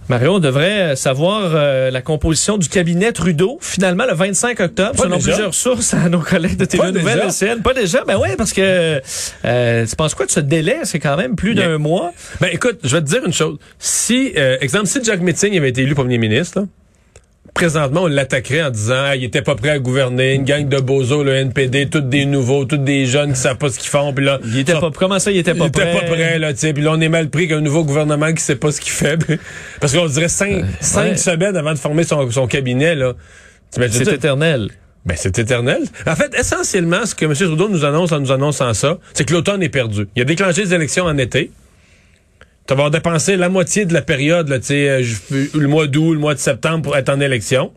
Mario, 0.09 0.35
on 0.35 0.39
devrait 0.39 0.79
euh, 0.81 0.95
savoir 0.95 1.51
euh, 1.53 1.91
la 1.91 2.01
composition 2.01 2.57
du 2.57 2.67
cabinet 2.67 3.11
Trudeau, 3.11 3.59
finalement, 3.61 4.05
le 4.07 4.15
25 4.15 4.59
octobre, 4.59 4.91
Pas 4.95 5.03
selon 5.03 5.17
déjà? 5.17 5.29
plusieurs 5.29 5.53
sources 5.53 5.93
à 5.93 6.09
nos 6.09 6.19
collègues 6.19 6.57
de 6.57 6.65
TV 6.65 6.91
déjà? 6.91 7.27
LCN. 7.27 7.61
Pas 7.61 7.75
déjà? 7.75 8.03
Ben 8.05 8.17
oui, 8.19 8.29
parce 8.35 8.51
que 8.51 9.01
euh, 9.45 9.85
tu 9.85 9.95
penses 9.95 10.15
quoi 10.15 10.25
de 10.25 10.31
ce 10.31 10.39
délai? 10.39 10.79
C'est 10.83 10.99
quand 10.99 11.15
même 11.15 11.35
plus 11.35 11.53
d'un 11.53 11.77
mois. 11.77 12.11
Ben 12.41 12.49
écoute, 12.51 12.79
je 12.83 12.95
vais 12.95 13.01
te 13.03 13.07
dire 13.07 13.23
une 13.23 13.33
chose. 13.33 13.57
Si, 13.77 14.33
euh, 14.35 14.57
exemple, 14.61 14.87
si 14.87 15.03
Jack 15.03 15.21
Metzing 15.21 15.55
avait 15.55 15.69
été 15.69 15.83
élu 15.83 15.93
premier 15.93 16.17
ministre, 16.17 16.61
là, 16.61 16.65
présentement, 17.59 18.03
on 18.03 18.07
l'attaquerait 18.07 18.63
en 18.63 18.69
disant 18.69 18.95
ah, 18.97 19.15
il 19.17 19.23
était 19.25 19.41
pas 19.41 19.55
prêt 19.55 19.69
à 19.69 19.79
gouverner, 19.79 20.33
une 20.35 20.45
gang 20.45 20.67
de 20.67 20.77
bozos, 20.79 21.23
le 21.23 21.33
NPD, 21.35 21.89
tous 21.89 21.99
des 21.99 22.25
nouveaux, 22.25 22.63
tous 22.65 22.77
des 22.77 23.05
jeunes 23.05 23.33
qui 23.33 23.39
savent 23.39 23.57
pas 23.57 23.69
ce 23.69 23.77
qu'ils 23.79 23.89
font. 23.89 24.13
Puis 24.13 24.23
là, 24.23 24.39
Il 24.45 24.59
était 24.59 24.73
pas, 24.79 24.89
comment 24.97 25.19
ça, 25.19 25.29
il 25.31 25.37
était 25.37 25.51
il 25.51 25.57
pas 25.57 25.65
était 25.67 25.81
prêt? 25.81 25.93
pas 25.93 26.05
prêt, 26.13 26.39
là. 26.39 26.53
Puis 26.53 26.81
là, 26.81 26.91
on 26.93 27.01
est 27.01 27.09
mal 27.09 27.29
pris 27.29 27.47
qu'un 27.49 27.59
nouveau 27.61 27.83
gouvernement 27.83 28.31
qui 28.33 28.41
sait 28.41 28.55
pas 28.55 28.71
ce 28.71 28.79
qu'il 28.79 28.93
fait. 28.93 29.17
Parce 29.81 29.93
qu'on 29.93 30.05
dirait 30.07 30.29
cinq, 30.29 30.63
cinq 30.79 31.01
Euh, 31.05 31.09
ouais. 31.11 31.17
semaines 31.17 31.57
avant 31.57 31.73
de 31.73 31.77
former 31.79 32.03
son, 32.03 32.31
son 32.31 32.47
cabinet, 32.47 32.95
là. 32.95 33.13
C'est 33.71 34.07
éternel. 34.07 34.69
Ben, 35.05 35.15
c'est 35.17 35.37
éternel. 35.37 35.83
En 36.07 36.15
fait, 36.15 36.33
essentiellement, 36.39 37.05
ce 37.05 37.13
que 37.15 37.25
M. 37.25 37.33
Trudeau 37.33 37.67
nous 37.69 37.83
annonce 37.85 38.11
en 38.11 38.19
nous 38.19 38.31
annonçant 38.31 38.73
ça, 38.73 38.97
c'est 39.13 39.25
que 39.25 39.33
l'automne 39.33 39.61
est 39.63 39.69
perdu. 39.69 40.07
Il 40.15 40.21
a 40.21 40.25
déclenché 40.25 40.61
les 40.63 40.73
élections 40.73 41.05
en 41.05 41.17
été. 41.17 41.51
Tu 42.69 42.75
vas 42.75 42.81
avoir 42.85 42.91
dépensé 42.91 43.35
la 43.35 43.49
moitié 43.49 43.85
de 43.85 43.95
la 43.95 44.03
période, 44.03 44.47
là, 44.47 44.59
tu 44.59 44.67
sais, 44.67 44.89
euh, 44.91 45.03
le 45.55 45.67
mois 45.67 45.87
d'août, 45.87 46.13
le 46.13 46.19
mois 46.19 46.35
de 46.35 46.39
septembre 46.39 46.83
pour 46.83 46.95
être 46.95 47.09
en 47.09 47.19
élection. 47.19 47.71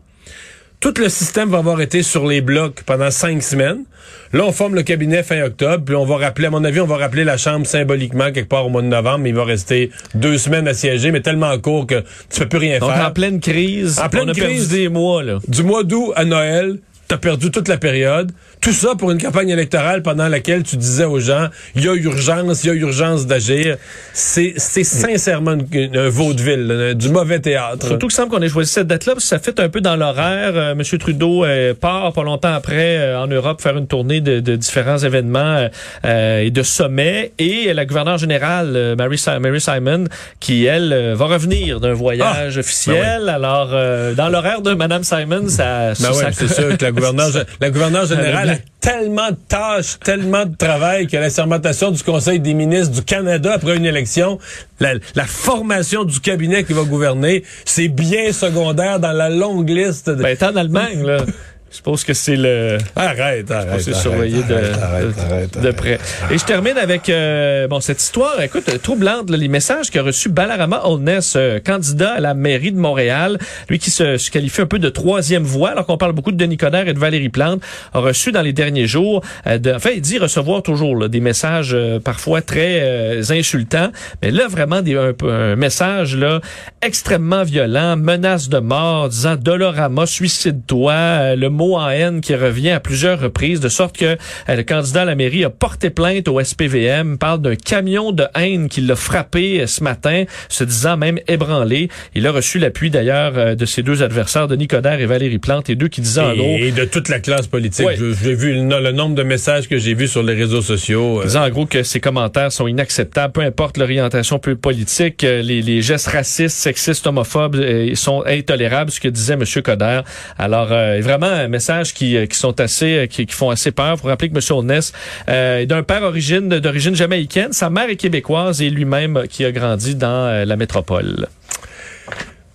Tout 0.79 0.93
le 0.99 1.09
système 1.09 1.49
va 1.49 1.57
avoir 1.57 1.81
été 1.81 2.03
sur 2.03 2.27
les 2.27 2.41
blocs 2.41 2.83
pendant 2.85 3.09
cinq 3.09 3.41
semaines. 3.41 3.85
Là, 4.33 4.43
on 4.45 4.51
forme 4.51 4.75
le 4.75 4.83
cabinet 4.83 5.23
fin 5.23 5.41
octobre, 5.41 5.83
puis 5.83 5.95
on 5.95 6.05
va 6.05 6.17
rappeler, 6.17 6.45
à 6.45 6.49
mon 6.51 6.63
avis, 6.63 6.79
on 6.79 6.85
va 6.85 6.97
rappeler 6.97 7.23
la 7.23 7.37
Chambre 7.37 7.65
symboliquement 7.65 8.31
quelque 8.31 8.49
part 8.49 8.67
au 8.67 8.69
mois 8.69 8.83
de 8.83 8.87
novembre, 8.87 9.17
mais 9.19 9.29
il 9.29 9.35
va 9.35 9.45
rester 9.45 9.89
deux 10.13 10.37
semaines 10.37 10.67
à 10.67 10.75
siéger, 10.75 11.09
mais 11.09 11.21
tellement 11.21 11.57
court 11.57 11.87
que 11.87 12.03
tu 12.29 12.41
peux 12.41 12.49
plus 12.49 12.59
rien 12.59 12.77
Donc, 12.77 12.91
faire. 12.91 13.07
en 13.07 13.11
pleine 13.11 13.39
crise, 13.39 13.99
En 13.99 14.09
pleine 14.09 14.25
on 14.25 14.31
a 14.31 14.33
crise. 14.35 14.67
perdu 14.67 14.83
des 14.83 14.89
mois, 14.89 15.23
là. 15.23 15.39
Du 15.47 15.63
mois 15.63 15.83
d'août 15.83 16.11
à 16.15 16.23
Noël, 16.23 16.77
t'as 17.13 17.17
perdu 17.19 17.51
toute 17.51 17.67
la 17.67 17.77
période. 17.77 18.31
Tout 18.59 18.71
ça 18.71 18.95
pour 18.97 19.11
une 19.11 19.21
campagne 19.21 19.49
électorale 19.49 20.01
pendant 20.01 20.27
laquelle 20.29 20.63
tu 20.63 20.77
disais 20.77 21.03
aux 21.03 21.19
gens, 21.19 21.47
il 21.75 21.83
y 21.83 21.87
a 21.89 21.93
urgence, 21.93 22.63
il 22.63 22.67
y 22.67 22.69
a 22.71 22.73
urgence 22.73 23.27
d'agir. 23.27 23.77
C'est, 24.13 24.53
c'est 24.57 24.83
sincèrement 24.85 25.57
une- 25.71 25.95
un 25.97 26.09
vaudeville, 26.09 26.65
là, 26.67 26.93
du 26.93 27.09
mauvais 27.09 27.39
théâtre. 27.39 27.85
Surtout 27.87 28.07
qu'il 28.07 28.15
semble 28.15 28.29
qu'on 28.31 28.41
ait 28.41 28.47
choisi 28.49 28.71
cette 28.71 28.87
date-là, 28.87 29.13
parce 29.13 29.25
que 29.25 29.29
ça 29.29 29.39
fait 29.39 29.59
un 29.59 29.69
peu 29.69 29.81
dans 29.81 29.95
l'horaire. 29.95 30.75
Monsieur 30.75 30.97
Trudeau 30.97 31.43
euh, 31.45 31.73
part 31.73 32.13
pas 32.13 32.23
longtemps 32.23 32.53
après 32.53 32.97
euh, 32.97 33.19
en 33.21 33.27
Europe 33.27 33.61
faire 33.61 33.77
une 33.77 33.87
tournée 33.87 34.21
de, 34.21 34.39
de 34.39 34.55
différents 34.55 34.97
événements 34.97 35.67
euh, 36.05 36.39
et 36.39 36.49
de 36.49 36.63
sommets. 36.63 37.33
Et 37.39 37.73
la 37.73 37.85
gouverneure 37.85 38.17
générale, 38.17 38.95
Mary, 38.97 39.21
Mary 39.41 39.61
Simon, 39.61 40.05
qui, 40.39 40.65
elle, 40.65 41.13
va 41.15 41.25
revenir 41.25 41.79
d'un 41.81 41.93
voyage 41.93 42.57
officiel. 42.57 43.27
Alors, 43.29 43.69
euh, 43.73 44.13
dans 44.13 44.29
l'horaire 44.29 44.61
de 44.61 44.73
Madame 44.73 45.03
Simon, 45.03 45.49
ça... 45.49 45.89
Ben 45.89 45.95
ça- 45.95 46.11
ouais, 46.13 46.23
ça- 46.23 46.31
c'est 46.33 46.47
sûr 46.47 46.77
que 46.77 46.83
la 46.85 46.91
gouverneure, 47.11 47.45
la 47.59 47.69
gouverneure 47.69 48.05
générale 48.05 48.49
a 48.49 48.53
Elle 48.53 48.61
tellement 48.83 49.31
de 49.31 49.37
tâches, 49.47 49.97
tellement 50.03 50.45
de 50.45 50.55
travail 50.57 51.07
que 51.07 51.15
la 51.15 51.29
sermentation 51.29 51.89
du 51.91 52.03
Conseil 52.03 52.41
des 52.41 52.53
ministres 52.53 52.93
du 52.93 53.01
Canada 53.01 53.53
après 53.53 53.77
une 53.77 53.85
élection, 53.85 54.39
la, 54.81 54.95
la 55.15 55.25
formation 55.25 56.03
du 56.03 56.19
cabinet 56.19 56.65
qui 56.65 56.73
va 56.73 56.83
gouverner, 56.83 57.43
c'est 57.63 57.87
bien 57.87 58.33
secondaire 58.33 58.99
dans 58.99 59.13
la 59.13 59.29
longue 59.29 59.69
liste. 59.69 60.09
De... 60.09 60.21
Ben, 60.21 60.37
en 60.41 60.55
Allemagne, 60.57 61.01
là, 61.01 61.17
je 61.73 61.77
suppose 61.77 62.03
que 62.03 62.13
c'est 62.13 62.35
le... 62.35 62.77
arrête, 62.95 63.49
arrête. 63.49 63.81
C'est 63.81 63.91
arrête, 63.93 64.01
surveillé 64.03 64.43
de, 64.43 64.53
arrête, 64.53 64.73
arrête, 64.79 65.15
de- 65.15 65.21
arrête, 65.33 65.59
de 65.59 65.71
près. 65.71 65.97
Et 66.29 66.37
je 66.37 66.45
termine 66.45 66.77
avec 66.77 67.09
euh, 67.09 67.67
bon 67.67 67.79
cette 67.79 67.99
histoire, 67.99 68.39
écoute, 68.43 68.69
euh, 68.69 68.77
troublante, 68.77 69.31
là, 69.31 69.37
les 69.37 69.47
messages 69.47 69.89
qu'a 69.89 70.03
reçu 70.03 70.29
Balarama 70.29 70.81
Holness, 70.85 71.33
euh, 71.35 71.59
candidat 71.59 72.11
à 72.13 72.19
la 72.19 72.35
mairie 72.35 72.71
de 72.71 72.77
Montréal, 72.77 73.39
lui 73.69 73.79
qui 73.79 73.89
se, 73.89 74.17
se 74.17 74.29
qualifie 74.29 74.61
un 74.61 74.67
peu 74.67 74.77
de 74.77 74.89
troisième 74.89 75.41
voie, 75.41 75.71
alors 75.71 75.87
qu'on 75.87 75.97
parle 75.97 76.11
beaucoup 76.11 76.31
de 76.31 76.37
Denis 76.37 76.57
Coderre 76.57 76.87
et 76.87 76.93
de 76.93 76.99
Valérie 76.99 77.29
Plante, 77.29 77.61
a 77.91 77.99
reçu 77.99 78.31
dans 78.31 78.43
les 78.43 78.53
derniers 78.53 78.85
jours, 78.85 79.23
euh, 79.47 79.57
de, 79.57 79.73
enfin, 79.73 79.89
il 79.95 80.01
dit 80.01 80.19
recevoir 80.19 80.61
toujours 80.61 80.95
là, 80.95 81.07
des 81.07 81.21
messages 81.21 81.71
euh, 81.73 81.99
parfois 81.99 82.43
très 82.43 82.81
euh, 82.83 83.23
insultants, 83.31 83.89
mais 84.21 84.29
là 84.29 84.47
vraiment 84.47 84.83
des, 84.83 84.95
un, 84.95 85.13
un 85.27 85.55
message 85.55 86.15
là 86.15 86.39
extrêmement 86.83 87.41
violent, 87.41 87.97
menace 87.97 88.47
de 88.47 88.59
mort, 88.59 89.09
disant 89.09 89.37
Dolorama, 89.37 90.05
suicide-toi, 90.05 91.35
le 91.35 91.49
mot 91.49 91.62
en 91.71 91.89
haine 91.89 92.21
qui 92.21 92.35
revient 92.35 92.71
à 92.71 92.79
plusieurs 92.79 93.19
reprises, 93.19 93.59
de 93.59 93.69
sorte 93.69 93.97
que 93.97 94.05
euh, 94.05 94.55
le 94.55 94.63
candidat 94.63 95.01
à 95.01 95.05
la 95.05 95.15
mairie 95.15 95.43
a 95.43 95.49
porté 95.49 95.89
plainte 95.89 96.27
au 96.27 96.41
SPVM, 96.43 97.17
parle 97.17 97.41
d'un 97.41 97.55
camion 97.55 98.11
de 98.11 98.25
haine 98.35 98.69
qui 98.69 98.81
l'a 98.81 98.95
frappé 98.95 99.61
euh, 99.61 99.67
ce 99.67 99.83
matin, 99.83 100.25
se 100.49 100.63
disant 100.63 100.97
même 100.97 101.19
ébranlé. 101.27 101.89
Il 102.15 102.27
a 102.27 102.31
reçu 102.31 102.59
l'appui 102.59 102.89
d'ailleurs 102.89 103.33
euh, 103.37 103.55
de 103.55 103.65
ses 103.65 103.83
deux 103.83 104.03
adversaires, 104.03 104.47
Denis 104.47 104.67
Coderre 104.67 104.99
et 104.99 105.05
Valérie 105.05 105.39
Plante, 105.39 105.69
et 105.69 105.75
deux 105.75 105.87
qui 105.87 106.01
disaient 106.01 106.21
en 106.21 106.35
gros... 106.35 106.43
Et, 106.59 106.67
et 106.67 106.71
de 106.71 106.85
toute 106.85 107.09
la 107.09 107.19
classe 107.19 107.47
politique. 107.47 107.85
Ouais. 107.85 107.97
J'ai 107.97 108.35
vu 108.35 108.53
le, 108.53 108.79
le 108.81 108.91
nombre 108.91 109.15
de 109.15 109.23
messages 109.23 109.67
que 109.67 109.77
j'ai 109.77 109.93
vus 109.93 110.07
sur 110.07 110.23
les 110.23 110.33
réseaux 110.33 110.61
sociaux. 110.61 111.21
euh, 111.21 111.25
disant 111.25 111.43
en 111.45 111.49
gros 111.49 111.65
que 111.65 111.83
ces 111.83 111.99
commentaires 111.99 112.51
sont 112.51 112.67
inacceptables, 112.67 113.33
peu 113.33 113.41
importe 113.41 113.77
l'orientation 113.77 114.39
politique, 114.39 115.23
euh, 115.23 115.41
les, 115.41 115.61
les 115.61 115.81
gestes 115.81 116.07
racistes, 116.07 116.57
sexistes, 116.57 117.05
homophobes 117.07 117.55
sont 117.95 118.23
intolérables, 118.25 118.91
ce 118.91 118.99
que 118.99 119.07
disait 119.07 119.33
M. 119.33 119.43
Coder. 119.63 120.01
Alors, 120.37 120.71
euh, 120.71 120.99
vraiment, 121.01 121.47
messages 121.53 121.93
qui, 121.93 122.17
euh, 122.17 122.25
qui 122.25 122.37
sont 122.37 122.59
assez, 122.59 122.97
euh, 122.97 123.05
qui, 123.07 123.25
qui 123.25 123.33
font 123.33 123.49
assez 123.49 123.71
peur. 123.71 123.97
Faut 123.97 124.07
rappeler 124.07 124.29
que 124.29 124.35
M. 124.35 124.41
Holness 124.49 124.91
euh, 125.29 125.59
est 125.59 125.65
d'un 125.65 125.83
père 125.83 126.03
origine, 126.03 126.49
d'origine 126.49 126.95
jamaïcaine. 126.95 127.53
Sa 127.53 127.69
mère 127.69 127.89
est 127.89 127.95
québécoise 127.95 128.61
et 128.61 128.69
lui-même 128.69 129.23
qui 129.29 129.45
a 129.45 129.51
grandi 129.51 129.95
dans 129.95 130.45
la 130.45 130.55
métropole. 130.55 131.27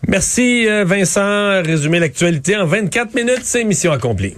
Merci 0.06 0.66
Vincent. 0.84 1.62
Résumer 1.62 2.00
l'actualité 2.00 2.56
en 2.56 2.66
24 2.66 3.14
minutes, 3.14 3.42
c'est 3.44 3.64
mission 3.64 3.92
accomplie. 3.92 4.34